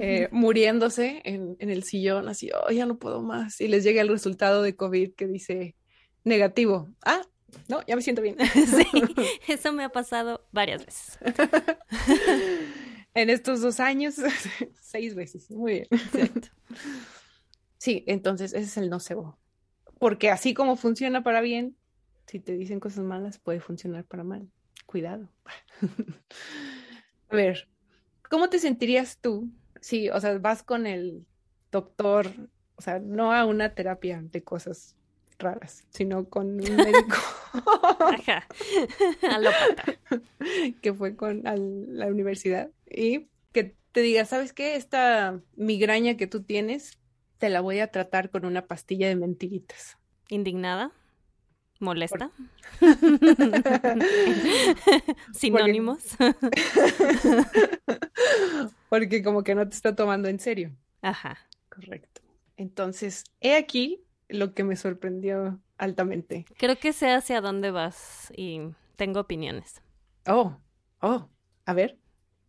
[0.00, 4.02] eh, muriéndose en, en, el sillón, así, oh, ya no puedo más, y les llega
[4.02, 5.76] el resultado de COVID que dice
[6.24, 6.88] negativo.
[7.04, 7.22] Ah,
[7.68, 8.36] no, ya me siento bien.
[8.54, 9.02] sí,
[9.48, 11.18] eso me ha pasado varias veces.
[13.14, 14.16] en estos dos años,
[14.80, 15.86] seis veces, muy bien.
[15.90, 16.48] Exacto.
[17.78, 19.38] Sí, entonces ese es el nocebo.
[19.98, 21.76] Porque así como funciona para bien,
[22.26, 24.50] si te dicen cosas malas, puede funcionar para mal.
[24.86, 25.28] Cuidado.
[27.36, 27.68] A ver,
[28.30, 29.50] ¿cómo te sentirías tú
[29.82, 31.26] si, o sea, vas con el
[31.70, 32.28] doctor,
[32.76, 34.96] o sea, no a una terapia de cosas
[35.38, 37.16] raras, sino con un médico
[38.00, 38.46] Ajá.
[40.80, 44.76] que fue con a la universidad y que te diga, ¿sabes qué?
[44.76, 46.98] Esta migraña que tú tienes,
[47.36, 49.98] te la voy a tratar con una pastilla de mentiritas.
[50.30, 50.90] ¿Indignada?
[51.78, 52.30] ¿Molesta?
[55.32, 56.16] Sinónimos.
[58.88, 59.22] Porque...
[59.22, 60.74] como que no te está tomando en serio.
[61.02, 61.38] Ajá.
[61.68, 62.22] Correcto.
[62.56, 66.46] Entonces, he aquí lo que me sorprendió altamente.
[66.56, 68.60] Creo que sé hacia dónde vas y
[68.96, 69.82] tengo opiniones.
[70.26, 70.56] Oh,
[71.00, 71.28] oh,
[71.66, 71.98] a ver.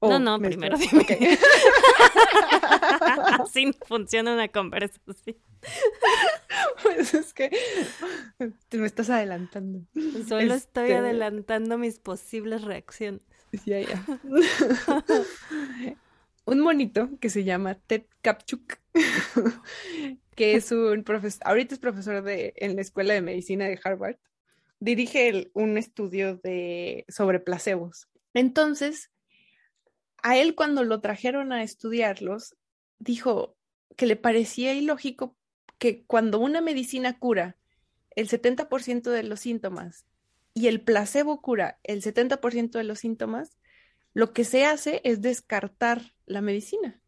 [0.02, 1.38] no, oh, no, primero dime.
[3.40, 5.36] Así funciona una conversación.
[6.84, 7.52] Pues es que
[8.70, 9.82] te me estás adelantando.
[10.28, 13.22] Solo estoy este adelantando mis posibles reacciones.
[13.66, 14.06] Ya, ya.
[16.46, 18.80] un monito que se llama Ted Kapchuk,
[20.36, 24.18] que es un profesor, ahorita es profesor de, en la Escuela de Medicina de Harvard,
[24.80, 28.08] dirige un estudio de, sobre placebos.
[28.34, 29.12] Entonces,
[30.24, 32.56] a él cuando lo trajeron a estudiarlos,
[33.00, 33.58] dijo
[33.96, 35.36] que le parecía ilógico
[35.78, 37.56] que cuando una medicina cura
[38.16, 40.06] el 70% de los síntomas
[40.54, 43.58] y el placebo cura el 70% de los síntomas,
[44.14, 47.00] lo que se hace es descartar la medicina.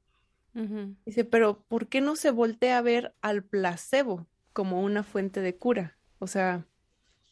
[1.05, 5.55] Dice, pero ¿por qué no se voltea a ver al placebo como una fuente de
[5.55, 5.97] cura?
[6.19, 6.65] O sea,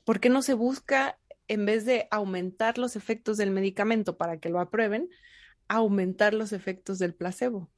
[0.05, 1.19] ¿por qué no se busca,
[1.49, 5.09] en vez de aumentar los efectos del medicamento para que lo aprueben,
[5.67, 7.69] aumentar los efectos del placebo?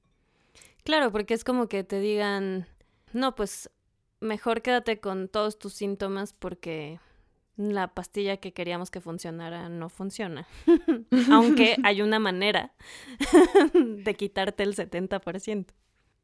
[0.83, 2.67] Claro, porque es como que te digan,
[3.13, 3.69] no, pues
[4.21, 6.99] mejor quédate con todos tus síntomas porque
[7.59, 10.47] la pastilla que queríamos que funcionara no funciona.
[11.31, 12.73] Aunque hay una manera
[13.73, 15.65] de quitarte el 70%.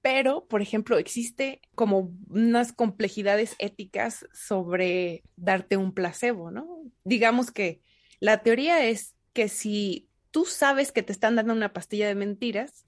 [0.01, 6.83] Pero, por ejemplo, existe como unas complejidades éticas sobre darte un placebo, ¿no?
[7.03, 7.81] Digamos que
[8.19, 12.85] la teoría es que si tú sabes que te están dando una pastilla de mentiras,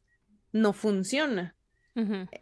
[0.52, 1.57] no funciona.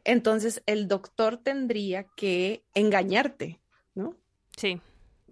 [0.04, 3.62] Entonces el doctor tendría que engañarte,
[3.94, 4.18] ¿no?
[4.58, 4.82] Sí.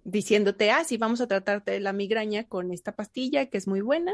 [0.03, 4.13] Diciéndote, ah, sí, vamos a tratarte la migraña con esta pastilla que es muy buena.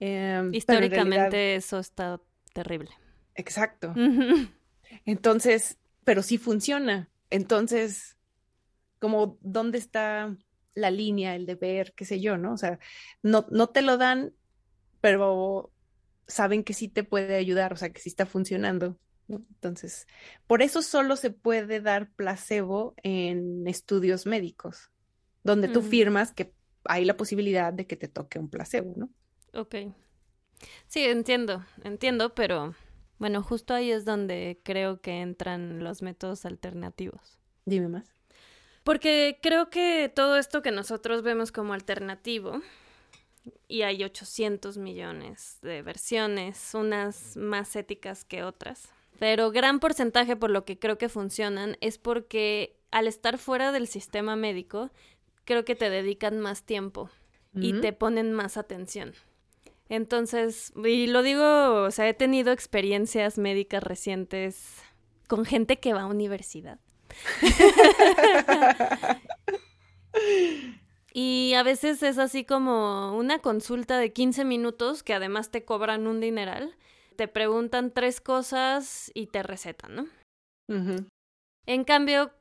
[0.00, 2.20] Em, Históricamente eso está
[2.52, 2.90] terrible.
[3.34, 3.94] Exacto.
[5.04, 7.08] Entonces, pero sí funciona.
[7.30, 8.16] Entonces,
[8.98, 10.36] como, ¿dónde está
[10.74, 12.54] la línea, el deber, qué sé yo, ¿no?
[12.54, 12.78] O sea,
[13.22, 14.32] no, no te lo dan,
[15.00, 15.72] pero
[16.26, 18.98] saben que sí te puede ayudar, o sea, que sí está funcionando.
[19.36, 20.06] Entonces,
[20.46, 24.90] por eso solo se puede dar placebo en estudios médicos,
[25.42, 26.52] donde tú firmas que
[26.84, 29.10] hay la posibilidad de que te toque un placebo, ¿no?
[29.52, 29.76] Ok.
[30.86, 32.74] Sí, entiendo, entiendo, pero
[33.18, 37.38] bueno, justo ahí es donde creo que entran los métodos alternativos.
[37.64, 38.12] Dime más.
[38.82, 42.60] Porque creo que todo esto que nosotros vemos como alternativo,
[43.68, 50.48] y hay 800 millones de versiones, unas más éticas que otras, pero gran porcentaje por
[50.50, 54.90] lo que creo que funcionan es porque al estar fuera del sistema médico,
[55.44, 57.10] creo que te dedican más tiempo
[57.54, 59.12] y te ponen más atención.
[59.90, 64.78] Entonces, y lo digo, o sea, he tenido experiencias médicas recientes
[65.28, 66.80] con gente que va a universidad.
[71.12, 76.06] y a veces es así como una consulta de 15 minutos que además te cobran
[76.06, 76.74] un dineral
[77.20, 80.06] te preguntan tres cosas y te recetan, ¿no?
[81.66, 82.32] En cambio,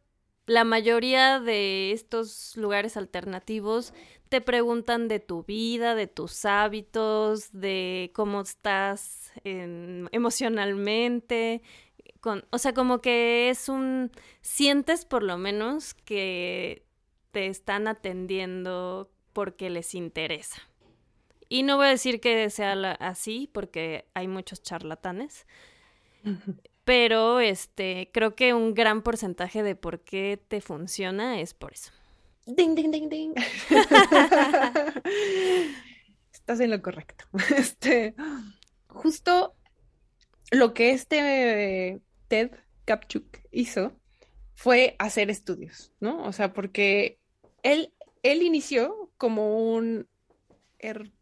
[0.45, 3.93] la mayoría de estos lugares alternativos
[4.29, 11.61] te preguntan de tu vida, de tus hábitos, de cómo estás emocionalmente.
[12.21, 14.11] Con, o sea, como que es un...
[14.39, 16.85] Sientes por lo menos que
[17.31, 20.68] te están atendiendo porque les interesa.
[21.49, 25.47] Y no voy a decir que sea así porque hay muchos charlatanes,
[26.85, 31.91] pero este creo que un gran porcentaje de por qué te funciona es por eso.
[32.45, 33.33] Ding, ding, ding, ding.
[36.31, 37.25] Estás en lo correcto.
[37.57, 38.13] Este,
[38.87, 39.55] justo
[40.51, 42.51] lo que este Ted
[42.85, 43.93] Kapchuk hizo
[44.53, 46.23] fue hacer estudios, ¿no?
[46.23, 47.19] O sea, porque
[47.63, 50.07] él, él inició como un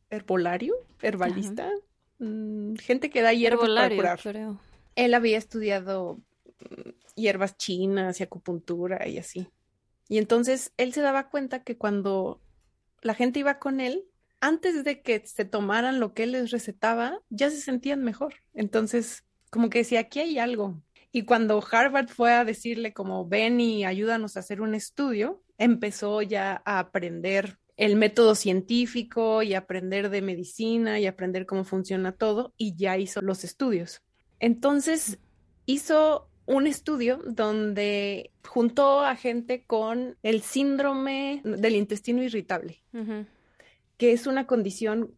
[0.10, 1.72] herbolario, herbalista,
[2.20, 4.20] mm, gente que da hierbas para curar.
[4.22, 4.60] Creo.
[4.96, 6.20] Él había estudiado
[6.60, 9.48] mm, hierbas chinas y acupuntura y así.
[10.10, 12.42] Y entonces él se daba cuenta que cuando
[13.02, 14.06] la gente iba con él,
[14.40, 18.36] antes de que se tomaran lo que él les recetaba, ya se sentían mejor.
[18.54, 20.82] Entonces, como que decía, aquí hay algo.
[21.12, 26.22] Y cuando Harvard fue a decirle como, ven y ayúdanos a hacer un estudio, empezó
[26.22, 32.54] ya a aprender el método científico y aprender de medicina y aprender cómo funciona todo
[32.58, 34.02] y ya hizo los estudios.
[34.40, 35.20] Entonces
[35.68, 42.82] hizo un estudio donde juntó a gente con el síndrome del intestino irritable,
[43.98, 45.12] que es una condición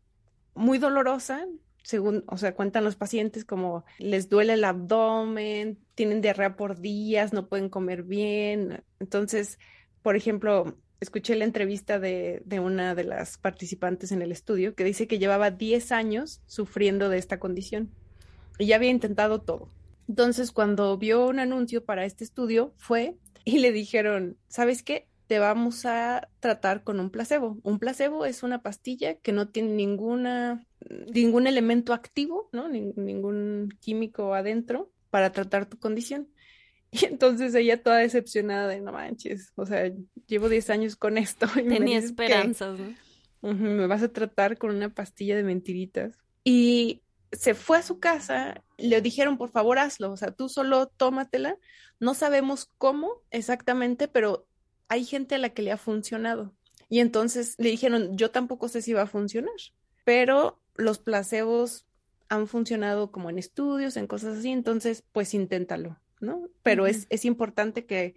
[0.54, 1.46] muy dolorosa,
[1.84, 7.32] según, o sea, cuentan los pacientes como les duele el abdomen, tienen diarrea por días,
[7.32, 8.84] no pueden comer bien.
[9.00, 9.60] Entonces,
[10.02, 15.08] por ejemplo, escuché la entrevista de, una de las participantes en el estudio que dice
[15.08, 17.90] que llevaba 10 años sufriendo de esta condición
[18.58, 19.70] y ya había intentado todo.
[20.08, 25.08] Entonces, cuando vio un anuncio para este estudio, fue y le dijeron, ¿sabes qué?
[25.28, 27.60] Te vamos a tratar con un placebo.
[27.64, 30.66] Un placebo es una pastilla que no tiene ninguna,
[31.14, 32.68] ningún elemento activo, ¿no?
[32.68, 36.28] ningún químico adentro para tratar tu condición.
[37.02, 39.92] Y entonces ella toda decepcionada de, no manches, o sea,
[40.28, 41.48] llevo 10 años con esto.
[41.56, 42.96] Y Tenía esperanzas, ¿no?
[43.42, 46.18] me vas a tratar con una pastilla de mentiritas.
[46.44, 50.88] Y se fue a su casa, le dijeron, por favor, hazlo, o sea, tú solo
[50.88, 51.58] tómatela.
[52.00, 54.48] No sabemos cómo exactamente, pero
[54.88, 56.54] hay gente a la que le ha funcionado.
[56.90, 59.54] Y entonces le dijeron, yo tampoco sé si va a funcionar,
[60.04, 61.86] pero los placebos
[62.30, 66.50] han funcionado como en estudios, en cosas así, entonces pues inténtalo, ¿no?
[66.64, 68.16] Pero es, es importante que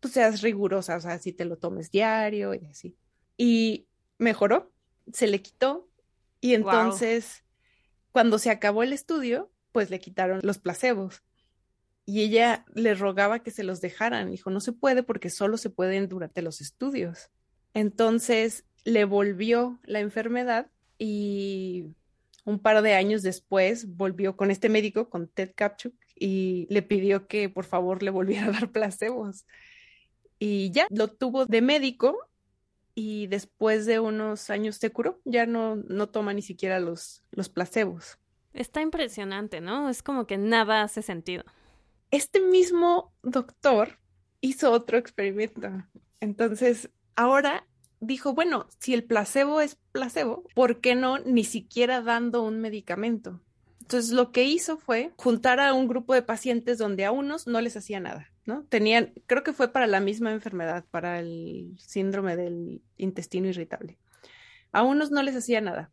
[0.00, 2.96] tú seas rigurosa, o sea, si te lo tomes diario y así.
[3.36, 3.86] Y
[4.18, 4.72] mejoró,
[5.12, 5.88] se le quitó
[6.40, 7.44] y entonces
[8.12, 11.22] cuando se acabó el estudio, pues le quitaron los placebos.
[12.04, 14.30] Y ella le rogaba que se los dejaran.
[14.30, 17.30] Dijo, no se puede porque solo se pueden durante los estudios.
[17.74, 21.94] Entonces le volvió la enfermedad y
[22.44, 27.26] un par de años después volvió con este médico, con Ted Kapchuk, y le pidió
[27.26, 29.46] que por favor le volviera a dar placebos.
[30.38, 32.16] Y ya lo tuvo de médico
[32.94, 37.48] y después de unos años se curó, ya no, no toma ni siquiera los, los
[37.48, 38.18] placebos.
[38.52, 39.88] Está impresionante, ¿no?
[39.88, 41.44] Es como que nada hace sentido.
[42.10, 44.00] Este mismo doctor
[44.40, 45.68] hizo otro experimento.
[46.20, 47.66] Entonces, ahora
[48.00, 53.40] dijo, bueno, si el placebo es placebo, ¿por qué no ni siquiera dando un medicamento?
[53.88, 57.60] Entonces, lo que hizo fue juntar a un grupo de pacientes donde a unos no
[57.60, 58.64] les hacía nada ¿no?
[58.70, 63.98] Tenían, creo que fue para la misma enfermedad, para el síndrome del intestino irritable.
[64.72, 65.90] A unos no les hacía nada.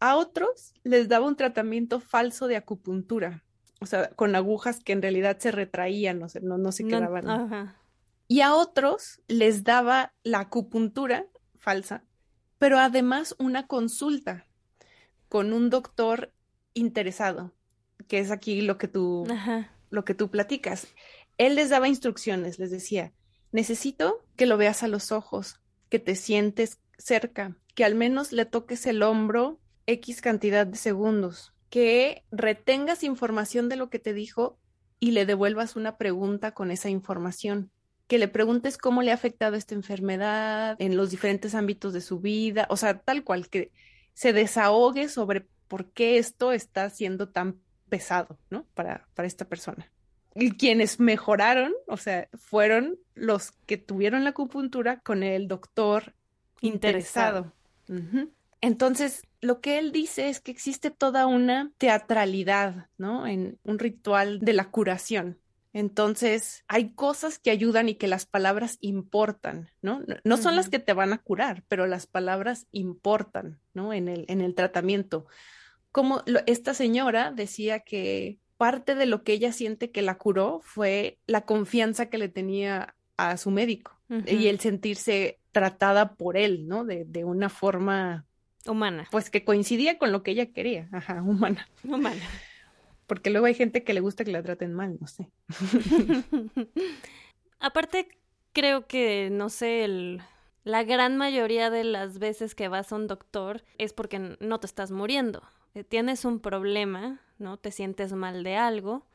[0.00, 3.44] A otros les daba un tratamiento falso de acupuntura,
[3.80, 7.72] o sea, con agujas que en realidad se retraían, no, no, no se quedaban.
[8.26, 12.02] Y a otros les daba la acupuntura falsa,
[12.58, 14.44] pero además una consulta
[15.28, 16.32] con un doctor
[16.76, 17.52] interesado,
[18.06, 19.26] que es aquí lo que tú,
[19.90, 20.86] lo que tú platicas.
[21.38, 23.12] Él les daba instrucciones, les decía,
[23.52, 28.44] necesito que lo veas a los ojos, que te sientes cerca, que al menos le
[28.44, 34.58] toques el hombro X cantidad de segundos, que retengas información de lo que te dijo
[34.98, 37.70] y le devuelvas una pregunta con esa información,
[38.06, 42.20] que le preguntes cómo le ha afectado esta enfermedad en los diferentes ámbitos de su
[42.20, 43.72] vida, o sea, tal cual, que
[44.14, 48.64] se desahogue sobre por qué esto está siendo tan pesado, ¿no?
[48.74, 49.90] Para, para esta persona.
[50.34, 56.14] Y quienes mejoraron, o sea, fueron los que tuvieron la acupuntura con el doctor
[56.60, 57.52] interesado.
[58.60, 63.26] Entonces, lo que él dice es que existe toda una teatralidad, ¿no?
[63.26, 65.38] En un ritual de la curación.
[65.76, 70.00] Entonces, hay cosas que ayudan y que las palabras importan, ¿no?
[70.24, 73.92] No, son las que te van a curar, pero las palabras importan, ¿no?
[73.92, 75.26] En el, en el tratamiento.
[75.92, 81.18] Como esta señora decía que parte de lo que ella siente que la curó fue
[81.26, 86.86] la confianza que le tenía a su médico y el sentirse tratada por él, ¿no?
[86.86, 88.24] De, de una forma
[88.66, 89.08] humana.
[89.10, 91.68] Pues que coincidía con lo que ella quería, ajá, humana.
[91.84, 92.22] Humana.
[93.06, 95.30] Porque luego hay gente que le gusta que la traten mal, no sé.
[97.60, 98.08] Aparte,
[98.52, 100.22] creo que, no sé, el,
[100.64, 104.66] la gran mayoría de las veces que vas a un doctor es porque no te
[104.66, 105.42] estás muriendo.
[105.74, 107.56] Eh, tienes un problema, ¿no?
[107.56, 109.06] Te sientes mal de algo,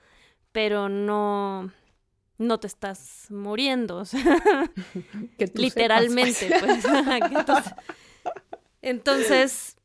[0.52, 1.72] pero no,
[2.38, 3.98] no te estás muriendo.
[3.98, 4.40] O sea,
[5.56, 6.86] literalmente, pues.
[8.82, 9.76] Entonces,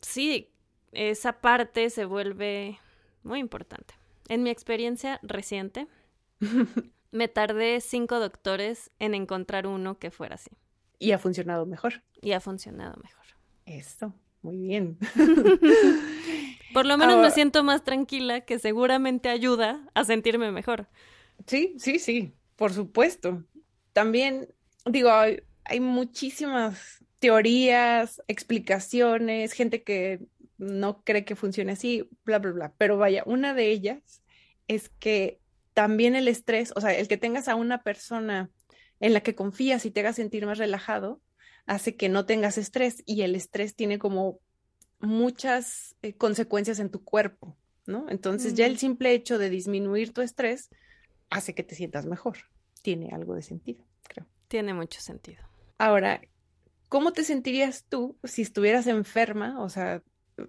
[0.00, 0.50] sí,
[0.92, 2.78] esa parte se vuelve
[3.24, 3.94] muy importante.
[4.28, 5.86] En mi experiencia reciente,
[7.10, 10.50] me tardé cinco doctores en encontrar uno que fuera así.
[10.98, 12.02] Y ha funcionado mejor.
[12.20, 13.24] Y ha funcionado mejor.
[13.66, 14.98] Eso, muy bien.
[16.72, 20.88] Por lo menos me siento más tranquila, que seguramente ayuda a sentirme mejor.
[21.46, 23.44] Sí, sí, sí, por supuesto.
[23.92, 24.48] También,
[24.84, 30.20] digo, hay, hay muchísimas teorías, explicaciones, gente que
[30.58, 32.74] no cree que funcione así, bla, bla, bla.
[32.78, 34.22] Pero vaya, una de ellas
[34.68, 35.40] es que
[35.72, 38.50] también el estrés, o sea, el que tengas a una persona
[39.00, 41.20] en la que confías y te haga sentir más relajado,
[41.66, 44.38] hace que no tengas estrés y el estrés tiene como
[45.00, 48.06] muchas eh, consecuencias en tu cuerpo, ¿no?
[48.08, 50.70] Entonces ya el simple hecho de disminuir tu estrés
[51.30, 52.38] hace que te sientas mejor.
[52.82, 54.26] Tiene algo de sentido, creo.
[54.48, 55.42] Tiene mucho sentido.
[55.78, 56.20] Ahora,
[56.88, 59.60] ¿cómo te sentirías tú si estuvieras enferma?
[59.62, 60.02] O sea,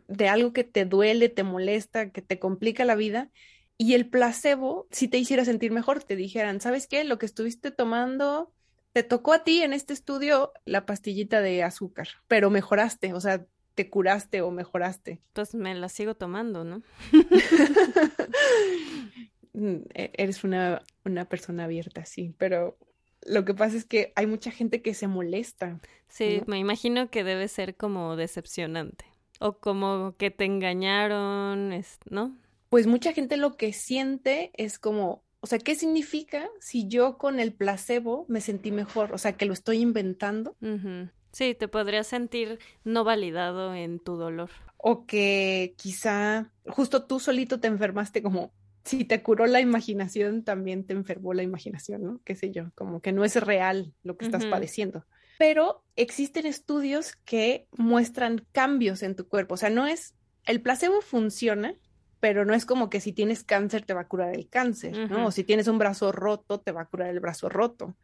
[0.07, 3.29] de algo que te duele, te molesta, que te complica la vida,
[3.77, 7.03] y el placebo, si te hiciera sentir mejor, te dijeran, ¿sabes qué?
[7.03, 8.51] Lo que estuviste tomando,
[8.93, 13.45] te tocó a ti en este estudio la pastillita de azúcar, pero mejoraste, o sea,
[13.75, 15.19] te curaste o mejoraste.
[15.33, 16.81] Pues me la sigo tomando, ¿no?
[19.55, 22.77] Mm, e-, eres una, una persona abierta, sí, pero
[23.25, 25.79] lo que pasa es que hay mucha gente que se molesta.
[26.09, 29.05] Sí, me imagino que debe ser como decepcionante.
[29.39, 31.71] O como que te engañaron,
[32.09, 32.38] ¿no?
[32.69, 37.39] Pues mucha gente lo que siente es como, o sea, ¿qué significa si yo con
[37.39, 39.13] el placebo me sentí mejor?
[39.13, 40.55] O sea, que lo estoy inventando.
[41.31, 44.49] Sí, te podrías sentir no validado en tu dolor.
[44.77, 50.86] O que quizá justo tú solito te enfermaste como si te curó la imaginación, también
[50.86, 52.21] te enfermó la imaginación, ¿no?
[52.23, 55.05] Qué sé yo, como que no es real lo que estás padeciendo
[55.38, 59.55] pero existen estudios que muestran cambios en tu cuerpo.
[59.55, 60.15] O sea, no es,
[60.45, 61.75] el placebo funciona,
[62.19, 65.27] pero no es como que si tienes cáncer te va a curar el cáncer, ¿no?
[65.27, 67.95] O si tienes un brazo roto te va a curar el brazo roto.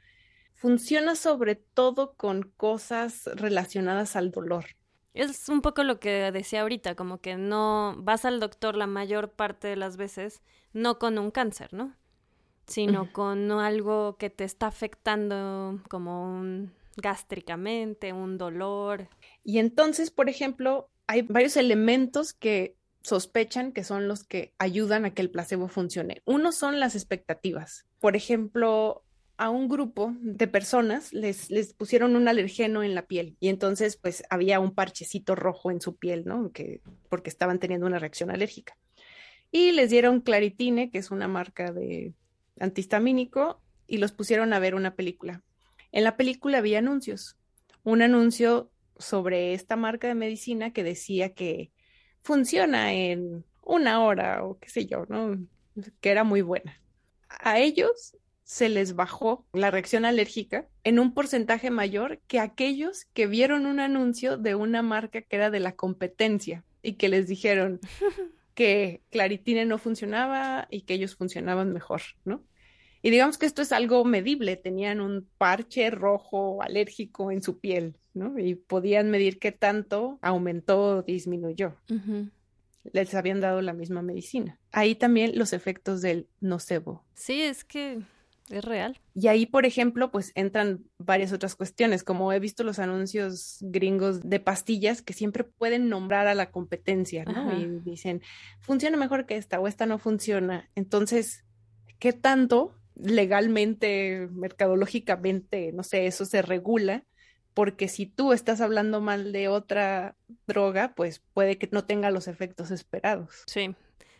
[0.53, 4.65] Funciona sobre todo con cosas relacionadas al dolor.
[5.13, 9.31] Es un poco lo que decía ahorita, como que no vas al doctor la mayor
[9.31, 11.95] parte de las veces, no con un cáncer, ¿no?
[12.67, 19.09] Sino con algo que te está afectando como un gástricamente, un dolor.
[19.43, 25.13] Y entonces, por ejemplo, hay varios elementos que sospechan que son los que ayudan a
[25.13, 26.21] que el placebo funcione.
[26.25, 27.85] Uno son las expectativas.
[27.99, 29.03] Por ejemplo,
[29.37, 33.97] a un grupo de personas les, les pusieron un alergeno en la piel y entonces
[33.97, 36.51] pues había un parchecito rojo en su piel, ¿no?
[36.51, 38.77] Que, porque estaban teniendo una reacción alérgica.
[39.51, 42.13] Y les dieron Claritine, que es una marca de
[42.59, 45.43] antihistamínico, y los pusieron a ver una película.
[45.91, 47.37] En la película había anuncios.
[47.83, 51.71] Un anuncio sobre esta marca de medicina que decía que
[52.21, 55.37] funciona en una hora o qué sé yo, ¿no?
[55.99, 56.81] Que era muy buena.
[57.27, 63.25] A ellos se les bajó la reacción alérgica en un porcentaje mayor que aquellos que
[63.27, 67.79] vieron un anuncio de una marca que era de la competencia y que les dijeron
[68.53, 72.43] que Claritine no funcionaba y que ellos funcionaban mejor, ¿no?
[73.01, 77.95] Y digamos que esto es algo medible, tenían un parche rojo alérgico en su piel,
[78.13, 78.37] ¿no?
[78.37, 81.75] Y podían medir qué tanto aumentó o disminuyó.
[82.93, 84.59] Les habían dado la misma medicina.
[84.71, 87.03] Ahí también los efectos del nocebo.
[87.13, 88.01] Sí, es que
[88.49, 88.99] es real.
[89.15, 94.21] Y ahí, por ejemplo, pues entran varias otras cuestiones, como he visto los anuncios gringos
[94.21, 97.57] de pastillas que siempre pueden nombrar a la competencia, ¿no?
[97.57, 98.21] Y dicen,
[98.59, 100.69] funciona mejor que esta o esta no funciona.
[100.75, 101.45] Entonces,
[101.99, 107.03] ¿qué tanto legalmente, mercadológicamente, no sé, eso se regula,
[107.53, 110.15] porque si tú estás hablando mal de otra
[110.47, 113.43] droga, pues puede que no tenga los efectos esperados.
[113.47, 113.75] Sí,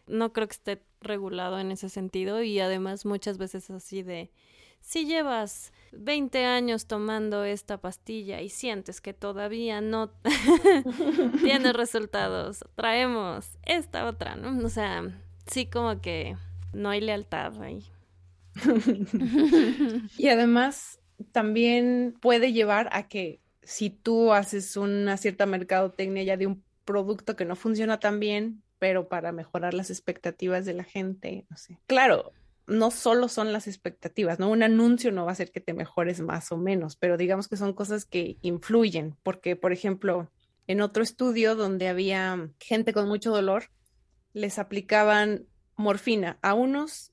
[0.07, 4.31] no creo que esté regulado en ese sentido y además muchas veces así de,
[4.81, 10.11] si llevas 20 años tomando esta pastilla y sientes que todavía no
[11.41, 14.65] tienes resultados, traemos esta otra, ¿no?
[14.65, 15.03] O sea,
[15.45, 16.35] sí como que
[16.73, 17.85] no hay lealtad ahí.
[20.17, 20.99] y además
[21.31, 27.35] también puede llevar a que si tú haces una cierta mercadotecnia ya de un producto
[27.35, 31.77] que no funciona tan bien, pero para mejorar las expectativas de la gente, no sé.
[31.87, 32.33] Claro,
[32.67, 34.49] no solo son las expectativas, ¿no?
[34.49, 37.57] Un anuncio no va a hacer que te mejores más o menos, pero digamos que
[37.57, 40.31] son cosas que influyen, porque, por ejemplo,
[40.67, 43.65] en otro estudio donde había gente con mucho dolor,
[44.33, 45.45] les aplicaban
[45.75, 47.10] morfina a unos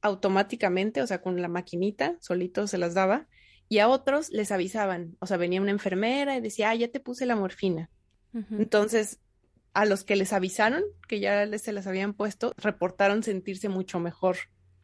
[0.00, 3.26] automáticamente, o sea, con la maquinita, solito se las daba,
[3.68, 7.00] y a otros les avisaban, o sea, venía una enfermera y decía, ah, ya te
[7.00, 7.90] puse la morfina.
[8.50, 9.20] Entonces,
[9.72, 14.36] a los que les avisaron que ya se las habían puesto, reportaron sentirse mucho mejor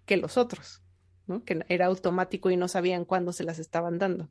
[0.06, 0.82] que los otros,
[1.26, 1.44] ¿no?
[1.44, 4.30] Que era automático y no sabían cuándo se las estaban dando.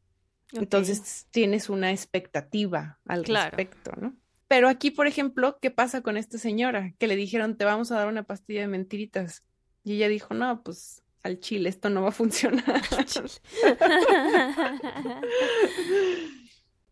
[0.52, 4.16] Entonces tienes una expectativa al respecto, ¿no?
[4.48, 6.94] Pero aquí, por ejemplo, ¿qué pasa con esta señora?
[7.00, 9.44] Que le dijeron, te vamos a dar una pastilla de mentiritas.
[9.84, 12.64] Y ella dijo, no, pues al chile, esto no va a funcionar.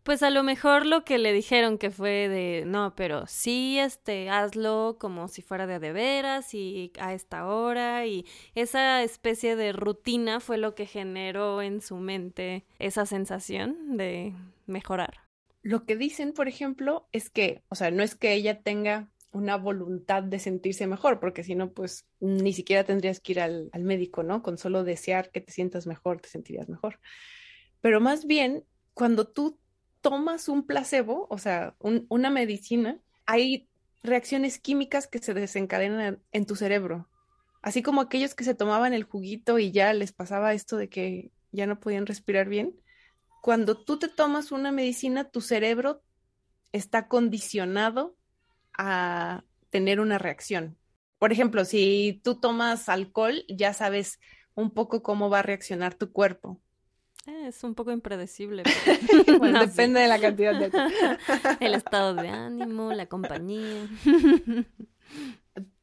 [0.02, 4.30] Pues a lo mejor lo que le dijeron que fue de, no, pero sí, este,
[4.30, 8.26] hazlo como si fuera de de veras y a esta hora y
[8.56, 14.34] esa especie de rutina fue lo que generó en su mente esa sensación de
[14.66, 15.20] mejorar.
[15.62, 19.56] Lo que dicen, por ejemplo, es que, o sea, no es que ella tenga una
[19.56, 23.82] voluntad de sentirse mejor, porque si no, pues ni siquiera tendrías que ir al, al
[23.82, 24.42] médico, ¿no?
[24.42, 27.00] Con solo desear que te sientas mejor, te sentirías mejor.
[27.80, 28.64] Pero más bien,
[28.94, 29.58] cuando tú
[30.02, 33.68] tomas un placebo, o sea, una medicina, hay
[34.02, 37.08] reacciones químicas que se desencadenan en tu cerebro.
[37.62, 41.30] Así como aquellos que se tomaban el juguito y ya les pasaba esto de que
[41.52, 42.76] ya no podían respirar bien.
[43.40, 46.02] Cuando tú te tomas una medicina, tu cerebro
[46.72, 48.16] está condicionado
[48.76, 50.76] a tener una reacción.
[51.18, 54.20] Por ejemplo, si tú tomas alcohol, ya sabes
[54.54, 56.60] un poco cómo va a reaccionar tu cuerpo.
[57.26, 58.64] Eh, es un poco impredecible.
[59.60, 60.70] depende de la cantidad de...
[61.60, 63.88] El estado de ánimo, la compañía.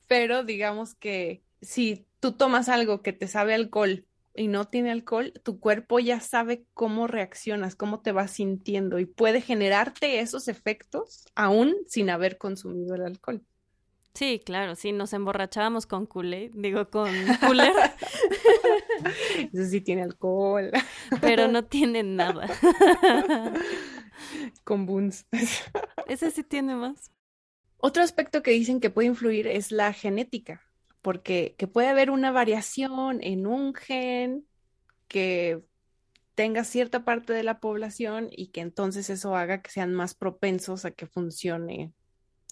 [0.07, 4.05] Pero digamos que si tú tomas algo que te sabe alcohol
[4.39, 9.05] y no tiene alcohol, tu cuerpo ya sabe cómo reaccionas, cómo te vas sintiendo y
[9.05, 13.43] puede generarte esos efectos aún sin haber consumido el alcohol.
[14.13, 17.11] Sí, claro, sí, nos emborrachábamos con culé, digo, con
[17.45, 17.73] cooler.
[19.53, 20.71] Eso sí tiene alcohol.
[21.21, 22.47] Pero no tiene nada.
[24.63, 25.25] Con buns.
[26.07, 27.11] Ese sí tiene más.
[27.77, 30.68] Otro aspecto que dicen que puede influir es la genética,
[31.01, 34.45] porque que puede haber una variación en un gen
[35.07, 35.61] que
[36.35, 40.85] tenga cierta parte de la población y que entonces eso haga que sean más propensos
[40.85, 41.91] a que funcione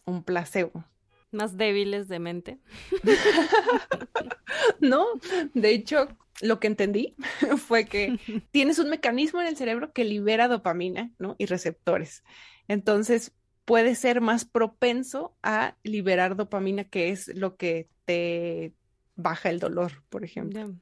[0.06, 0.86] un placebo.
[1.32, 2.60] Más débiles de mente.
[4.80, 5.06] no,
[5.54, 6.08] de hecho,
[6.41, 7.16] lo que entendí
[7.58, 8.20] fue que
[8.52, 11.36] tienes un mecanismo en el cerebro que libera dopamina, ¿no?
[11.38, 12.24] Y receptores.
[12.68, 13.34] Entonces,
[13.66, 18.74] puede ser más propenso a liberar dopamina, que es lo que te
[19.16, 20.74] baja el dolor, por ejemplo.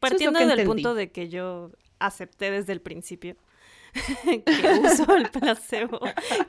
[0.00, 3.36] Partiendo del punto de que yo acepté desde el principio
[4.24, 6.00] que uso el placebo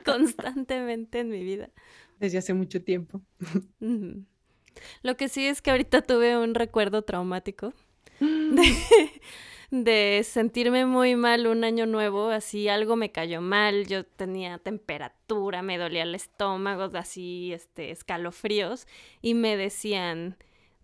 [0.04, 1.70] constantemente en mi vida.
[2.18, 3.20] Desde hace mucho tiempo.
[5.02, 7.74] Lo que sí es que ahorita tuve un recuerdo traumático
[8.20, 8.74] de,
[10.24, 15.78] sentirme muy mal un año nuevo, así algo me cayó mal, yo tenía temperatura, me
[15.78, 18.86] dolía el estómago, así, este, escalofríos,
[19.22, 20.36] y me decían,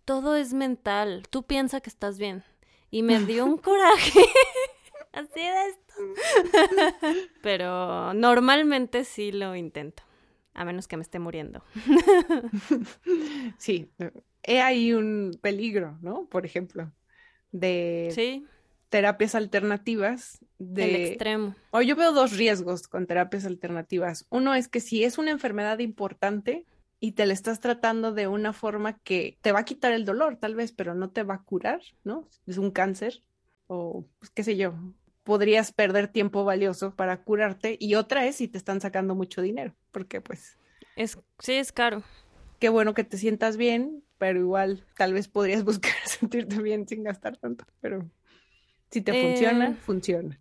[0.05, 2.45] todo es mental, tú piensa que estás bien.
[2.91, 4.20] Y me dio un coraje.
[5.12, 5.95] así de esto.
[7.43, 10.05] Pero normalmente sí lo intento,
[10.55, 11.64] a menos que me esté muriendo.
[13.59, 13.91] sí,
[14.45, 16.26] he ahí un peligro, ¿no?
[16.26, 16.93] Por ejemplo
[17.51, 18.47] de
[18.89, 20.39] terapias alternativas.
[20.59, 20.84] De...
[20.84, 21.55] El extremo.
[21.70, 24.26] O yo veo dos riesgos con terapias alternativas.
[24.30, 26.64] Uno es que si es una enfermedad importante
[26.99, 30.37] y te la estás tratando de una forma que te va a quitar el dolor,
[30.37, 32.28] tal vez, pero no te va a curar, ¿no?
[32.47, 33.22] Es un cáncer
[33.66, 34.74] o pues, qué sé yo.
[35.22, 37.76] Podrías perder tiempo valioso para curarte.
[37.80, 40.57] Y otra es si te están sacando mucho dinero, porque pues...
[40.95, 42.03] Es, sí, es caro.
[42.61, 47.03] Qué bueno que te sientas bien, pero igual tal vez podrías buscar sentirte bien sin
[47.03, 48.09] gastar tanto, pero
[48.91, 50.41] si te funciona, eh, funciona.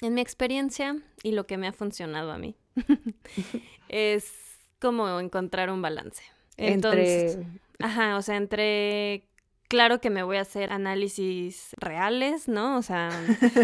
[0.00, 2.56] En mi experiencia y lo que me ha funcionado a mí
[3.88, 4.32] es
[4.80, 6.22] como encontrar un balance.
[6.56, 7.38] Entre
[7.78, 9.28] Ajá, o sea, entre
[9.68, 12.78] claro que me voy a hacer análisis reales, ¿no?
[12.78, 13.10] O sea,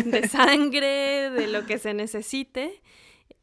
[0.05, 2.83] de sangre, de lo que se necesite.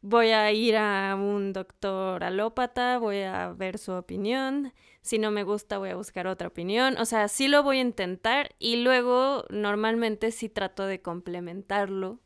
[0.00, 4.72] Voy a ir a un doctor alópata, voy a ver su opinión.
[5.02, 6.96] Si no me gusta, voy a buscar otra opinión.
[6.98, 12.20] O sea, sí lo voy a intentar y luego normalmente sí trato de complementarlo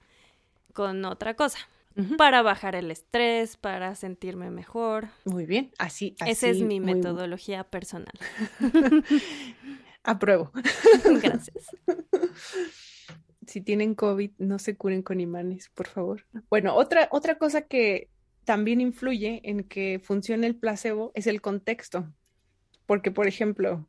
[0.72, 1.58] con otra cosa.
[2.16, 5.08] Para bajar el estrés, para sentirme mejor.
[5.26, 6.16] Muy bien, así.
[6.20, 8.14] así Esa es mi metodología personal.
[10.02, 10.50] Apruebo.
[11.22, 11.66] Gracias.
[13.46, 16.26] Si tienen COVID, no se curen con imanes, por favor.
[16.48, 18.08] Bueno, otra, otra cosa que
[18.44, 22.12] también influye en que funcione el placebo es el contexto.
[22.86, 23.88] Porque, por ejemplo,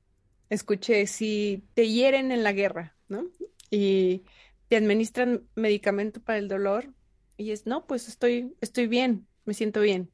[0.50, 3.26] escuché, si te hieren en la guerra, ¿no?
[3.70, 4.24] Y
[4.68, 6.94] te administran medicamento para el dolor
[7.38, 10.12] y es, no, pues estoy, estoy bien, me siento bien.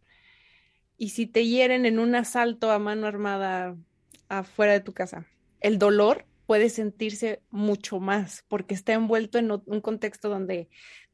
[0.98, 3.78] Y si te hieren en un asalto a mano armada
[4.28, 5.26] afuera de tu casa,
[5.62, 10.68] el dolor puede sentirse mucho más porque está envuelto en un contexto donde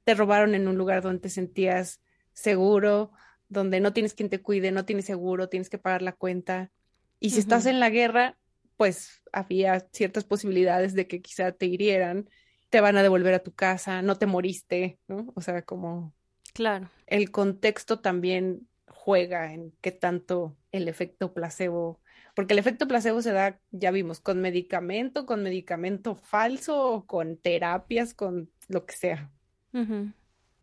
[0.05, 1.99] te robaron en un lugar donde te sentías
[2.31, 3.11] seguro,
[3.49, 6.71] donde no tienes quien te cuide, no tienes seguro, tienes que pagar la cuenta.
[7.19, 8.37] Y si estás en la guerra,
[8.77, 12.29] pues había ciertas posibilidades de que quizá te hirieran,
[12.69, 15.33] te van a devolver a tu casa, no te moriste, ¿no?
[15.35, 16.13] O sea, como...
[16.53, 16.89] Claro.
[17.07, 21.99] El contexto también juega en qué tanto el efecto placebo
[22.35, 28.13] porque el efecto placebo se da, ya vimos, con medicamento, con medicamento falso, con terapias,
[28.13, 29.31] con lo que sea.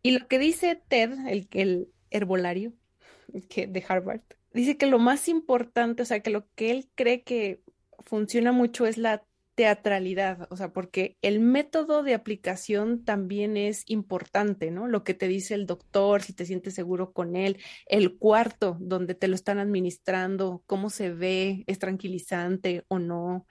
[0.01, 2.73] Y lo que dice Ted, el, el herbolario
[3.49, 4.21] que, de Harvard,
[4.53, 7.61] dice que lo más importante, o sea, que lo que él cree que
[7.99, 9.23] funciona mucho es la
[9.55, 14.87] teatralidad, o sea, porque el método de aplicación también es importante, ¿no?
[14.87, 19.15] Lo que te dice el doctor, si te sientes seguro con él, el cuarto donde
[19.15, 23.45] te lo están administrando, cómo se ve, es tranquilizante o no,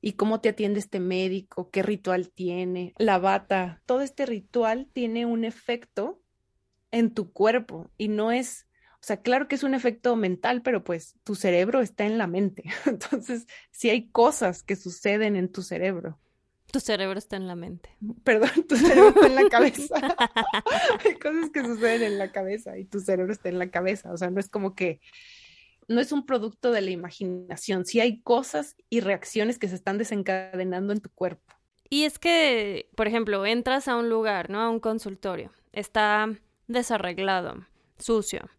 [0.00, 5.26] y cómo te atiende este médico, qué ritual tiene, la bata, todo este ritual tiene
[5.26, 6.20] un efecto
[6.90, 8.65] en tu cuerpo y no es
[9.06, 12.26] o sea, claro que es un efecto mental, pero pues tu cerebro está en la
[12.26, 12.64] mente.
[12.86, 16.18] Entonces, sí hay cosas que suceden en tu cerebro.
[16.72, 17.88] Tu cerebro está en la mente.
[18.24, 19.94] Perdón, tu cerebro está en la cabeza.
[21.04, 24.10] hay cosas que suceden en la cabeza y tu cerebro está en la cabeza.
[24.10, 25.00] O sea, no es como que
[25.86, 27.86] no es un producto de la imaginación.
[27.86, 31.54] Sí hay cosas y reacciones que se están desencadenando en tu cuerpo.
[31.88, 34.62] Y es que, por ejemplo, entras a un lugar, ¿no?
[34.62, 35.52] A un consultorio.
[35.70, 36.28] Está
[36.66, 37.68] desarreglado,
[38.00, 38.50] sucio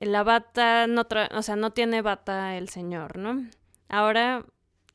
[0.00, 3.48] la bata no trae, o sea, no tiene bata el señor, ¿no?
[3.88, 4.44] Ahora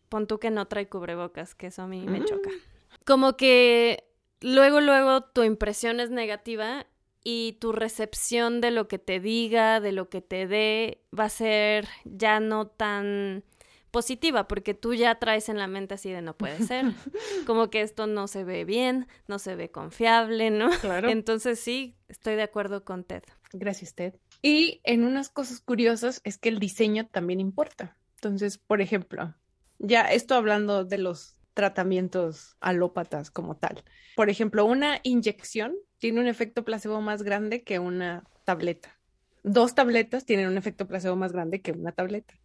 [0.10, 2.50] pon tú que no trae cubrebocas, que eso a mí me choca.
[2.50, 3.04] Mm.
[3.06, 4.04] Como que
[4.42, 6.86] luego, luego tu impresión es negativa
[7.24, 11.30] y tu recepción de lo que te diga, de lo que te dé, va a
[11.30, 13.44] ser ya no tan
[13.92, 16.86] positiva, porque tú ya traes en la mente así de no puede ser,
[17.46, 20.70] como que esto no se ve bien, no se ve confiable, ¿no?
[20.82, 21.10] Claro.
[21.10, 23.24] Entonces sí, estoy de acuerdo con Ted.
[23.54, 24.16] Gracias, Ted.
[24.42, 27.98] Y en unas cosas curiosas es que el diseño también importa.
[28.16, 29.36] Entonces, por ejemplo,
[29.80, 33.84] ya esto hablando de los tratamientos alópatas como tal.
[34.16, 38.98] Por ejemplo, una inyección tiene un efecto placebo más grande que una tableta.
[39.44, 42.36] Dos tabletas tienen un efecto placebo más grande que una tableta.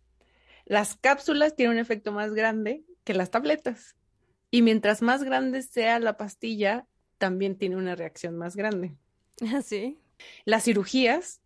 [0.65, 3.97] Las cápsulas tienen un efecto más grande que las tabletas.
[4.51, 6.87] Y mientras más grande sea la pastilla,
[7.19, 8.97] también tiene una reacción más grande.
[9.65, 9.99] ¿Sí?
[10.45, 11.41] Las cirugías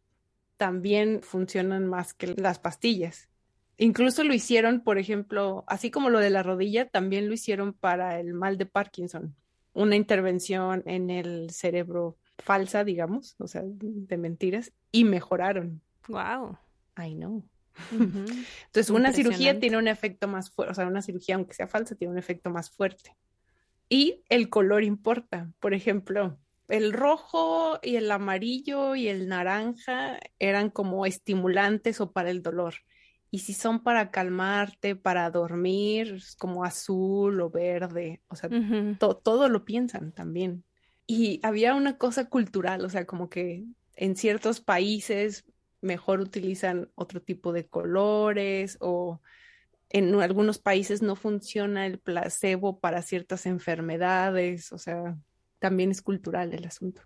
[0.61, 3.31] también funcionan más que las pastillas.
[3.79, 8.21] Incluso lo hicieron, por ejemplo, así como lo de la rodilla, también lo hicieron para
[8.21, 9.35] el mal de Parkinson.
[9.73, 15.81] Una intervención en el cerebro falsa, digamos, o sea, de mentiras, y mejoraron.
[16.09, 16.59] Wow.
[16.99, 17.43] I know.
[17.91, 21.95] Entonces, una cirugía tiene un efecto más fuerte, o sea, una cirugía, aunque sea falsa,
[21.95, 23.17] tiene un efecto más fuerte.
[23.89, 25.51] Y el color importa.
[25.59, 26.39] Por ejemplo,
[26.71, 32.75] el rojo y el amarillo y el naranja eran como estimulantes o para el dolor.
[33.31, 38.51] Y si son para calmarte, para dormir, como azul o verde, o sea,
[38.99, 40.65] todo lo piensan también.
[41.07, 43.65] Y había una cosa cultural, o sea, como que
[43.95, 45.45] en ciertos países
[45.81, 49.21] mejor utilizan otro tipo de colores o
[49.91, 55.19] en algunos países no funciona el placebo para ciertas enfermedades, o sea,
[55.61, 57.03] también es cultural el asunto.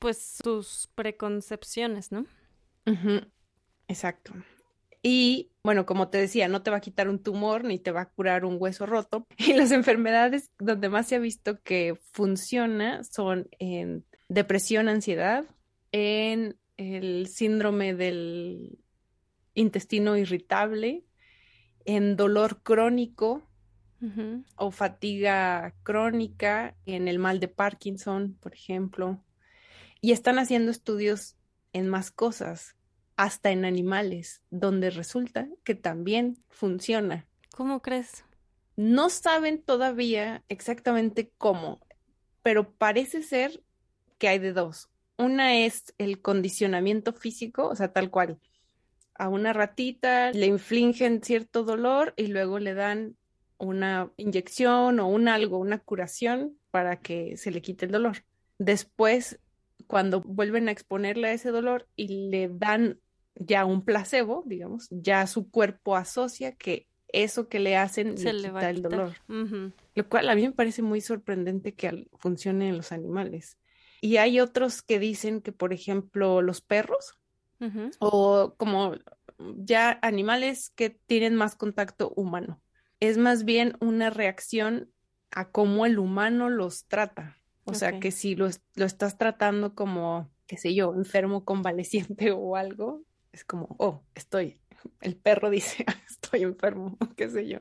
[0.00, 2.26] Pues sus preconcepciones, ¿no?
[3.86, 4.32] Exacto.
[5.00, 8.02] Y bueno, como te decía, no te va a quitar un tumor ni te va
[8.02, 9.26] a curar un hueso roto.
[9.38, 15.44] Y las enfermedades donde más se ha visto que funciona son en depresión, ansiedad,
[15.92, 18.78] en el síndrome del
[19.54, 21.04] intestino irritable
[21.84, 23.42] en dolor crónico
[24.56, 29.22] o fatiga crónica, en el mal de Parkinson, por ejemplo.
[30.00, 31.36] Y están haciendo estudios
[31.72, 32.76] en más cosas,
[33.16, 37.26] hasta en animales, donde resulta que también funciona.
[37.54, 38.24] ¿Cómo crees?
[38.76, 41.80] No saben todavía exactamente cómo,
[42.42, 43.62] pero parece ser
[44.18, 44.88] que hay de dos.
[45.18, 48.38] Una es el condicionamiento físico, o sea, tal cual.
[49.14, 53.16] A una ratita le infligen cierto dolor y luego le dan
[53.62, 58.24] una inyección o un algo, una curación para que se le quite el dolor.
[58.58, 59.38] Después,
[59.86, 62.98] cuando vuelven a exponerle a ese dolor y le dan
[63.36, 68.70] ya un placebo, digamos, ya su cuerpo asocia que eso que le hacen le, quita
[68.70, 69.14] el dolor.
[69.28, 73.58] Lo cual a mí me parece muy sorprendente que funcione en los animales.
[74.00, 77.16] Y hay otros que dicen que, por ejemplo, los perros
[78.00, 78.96] o como
[79.38, 82.60] ya animales que tienen más contacto humano
[83.02, 84.88] es más bien una reacción
[85.32, 87.36] a cómo el humano los trata.
[87.64, 92.54] O sea, que si lo, lo, estás tratando como, qué sé yo, enfermo convaleciente o
[92.54, 94.60] algo, es como, oh, estoy.
[95.00, 97.58] El perro dice, estoy enfermo, qué sé yo.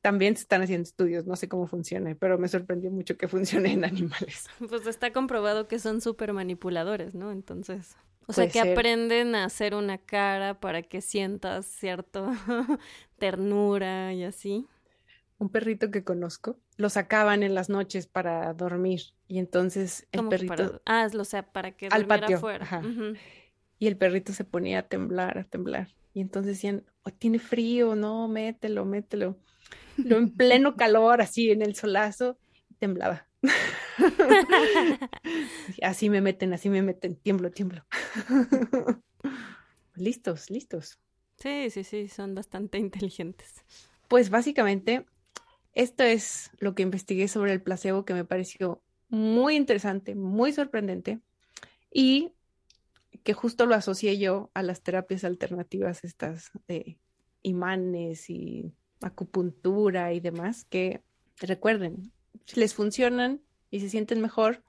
[0.00, 3.72] También se están haciendo estudios, no sé cómo funcione, pero me sorprendió mucho que funcione
[3.72, 4.48] en animales.
[4.68, 7.30] Pues está comprobado que son súper manipuladores, ¿no?
[7.30, 12.32] Entonces, o sea, que aprenden a hacer una cara para que sientas cierto
[13.24, 14.66] ternura y así.
[15.38, 20.82] Un perrito que conozco, lo sacaban en las noches para dormir y entonces el perrito...
[20.84, 22.82] Ah, o sea, para que al patio, afuera.
[23.78, 25.88] Y el perrito se ponía a temblar, a temblar.
[26.12, 29.38] Y entonces decían, oh, tiene frío, no, mételo, mételo.
[29.96, 32.36] Lo en pleno calor, así en el solazo,
[32.78, 33.26] temblaba.
[35.82, 37.86] así me meten, así me meten, tiemblo, tiemblo.
[39.94, 40.98] listos, listos.
[41.44, 43.64] Sí, sí, sí, son bastante inteligentes.
[44.08, 45.04] Pues básicamente,
[45.74, 51.20] esto es lo que investigué sobre el placebo que me pareció muy interesante, muy sorprendente
[51.92, 52.32] y
[53.24, 56.98] que justo lo asocié yo a las terapias alternativas estas de
[57.42, 58.72] imanes y
[59.02, 61.02] acupuntura y demás, que
[61.40, 62.10] recuerden,
[62.54, 64.62] les funcionan y se sienten mejor,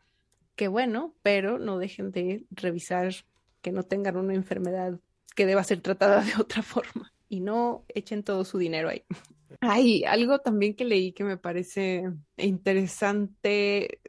[0.57, 3.13] qué bueno, pero no dejen de revisar
[3.61, 4.99] que no tengan una enfermedad
[5.35, 9.03] que deba ser tratada de otra forma y no echen todo su dinero ahí.
[9.61, 13.99] Hay algo también que leí que me parece interesante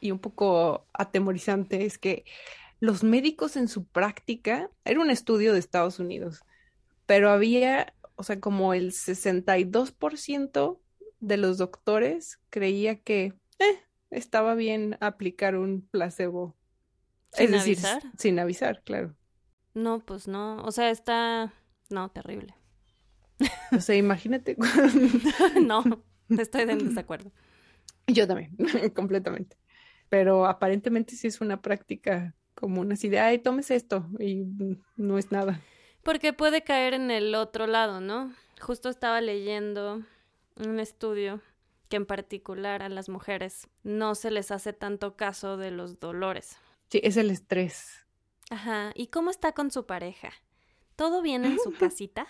[0.00, 2.24] y un poco atemorizante es que
[2.80, 6.40] los médicos en su práctica, era un estudio de Estados Unidos,
[7.06, 10.80] pero había, o sea, como el 62%
[11.20, 13.78] de los doctores creía que eh,
[14.10, 16.56] estaba bien aplicar un placebo.
[17.32, 18.02] ¿Sin avisar?
[18.18, 19.14] Sin avisar, claro.
[19.74, 20.62] No, pues no.
[20.62, 21.52] O sea, está.
[21.90, 22.54] No, terrible.
[23.72, 24.56] O sea, imagínate.
[25.62, 25.82] no,
[26.28, 27.32] estoy en desacuerdo.
[28.06, 28.56] Yo también,
[28.94, 29.56] completamente.
[30.08, 34.44] Pero aparentemente sí es una práctica común, así de, ay, tomes esto y
[34.96, 35.60] no es nada.
[36.02, 38.34] Porque puede caer en el otro lado, ¿no?
[38.60, 40.02] Justo estaba leyendo
[40.56, 41.40] un estudio
[41.88, 46.58] que en particular a las mujeres no se les hace tanto caso de los dolores.
[46.90, 48.06] Sí, es el estrés.
[48.52, 48.92] Ajá.
[48.94, 50.30] ¿Y cómo está con su pareja?
[50.94, 52.26] ¿Todo bien en su casita?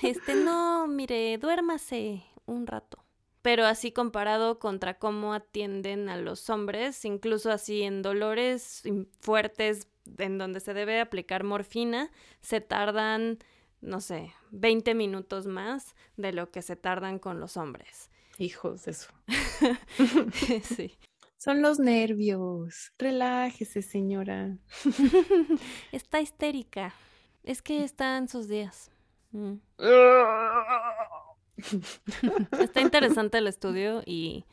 [0.00, 3.04] este, no, mire, duérmase un rato.
[3.42, 8.82] Pero así comparado contra cómo atienden a los hombres, incluso así en dolores
[9.20, 12.10] fuertes en donde se debe aplicar morfina,
[12.40, 13.38] se tardan,
[13.82, 18.08] no sé, 20 minutos más de lo que se tardan con los hombres.
[18.38, 19.10] Hijos, eso.
[20.62, 20.96] sí.
[21.44, 22.94] Son los nervios.
[22.98, 24.56] Relájese, señora.
[25.92, 26.94] está histérica.
[27.42, 28.90] Es que está en sus días.
[29.32, 29.56] Mm.
[32.58, 34.46] está interesante el estudio y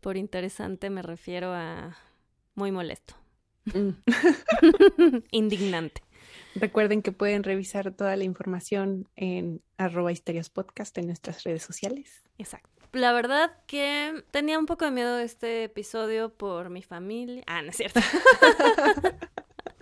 [0.00, 1.96] por interesante me refiero a
[2.56, 3.14] muy molesto.
[3.66, 3.90] Mm.
[5.30, 6.02] Indignante.
[6.56, 10.10] Recuerden que pueden revisar toda la información en arroba
[10.52, 12.24] podcast en nuestras redes sociales.
[12.36, 12.81] Exacto.
[12.92, 17.42] La verdad que tenía un poco de miedo este episodio por mi familia.
[17.46, 18.00] Ah, no es cierto.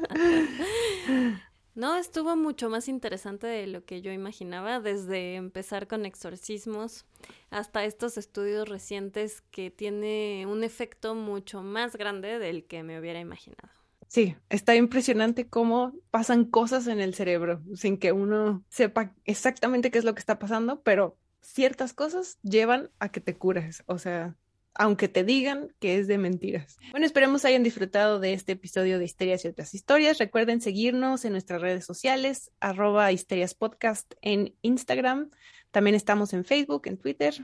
[1.74, 7.04] no, estuvo mucho más interesante de lo que yo imaginaba, desde empezar con exorcismos
[7.50, 13.18] hasta estos estudios recientes que tiene un efecto mucho más grande del que me hubiera
[13.18, 13.70] imaginado.
[14.06, 19.98] Sí, está impresionante cómo pasan cosas en el cerebro sin que uno sepa exactamente qué
[19.98, 21.16] es lo que está pasando, pero
[21.52, 23.82] ciertas cosas llevan a que te cures.
[23.86, 24.36] O sea,
[24.74, 26.76] aunque te digan que es de mentiras.
[26.90, 30.18] Bueno, esperemos hayan disfrutado de este episodio de Histerias y otras historias.
[30.18, 35.30] Recuerden seguirnos en nuestras redes sociales, arroba Histerias Podcast en Instagram.
[35.70, 37.34] También estamos en Facebook, en Twitter.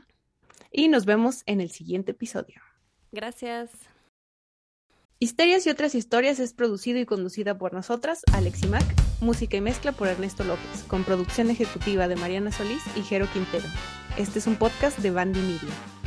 [0.71, 2.61] Y nos vemos en el siguiente episodio.
[3.13, 3.71] Gracias.
[5.19, 8.85] Histerias y otras historias es producido y conducida por nosotras, Alex Mac,
[9.23, 13.64] música y mezcla por Ernesto López, con producción ejecutiva de Mariana Solís y Jero Quintero.
[14.19, 16.06] Este es un podcast de Bandy Media.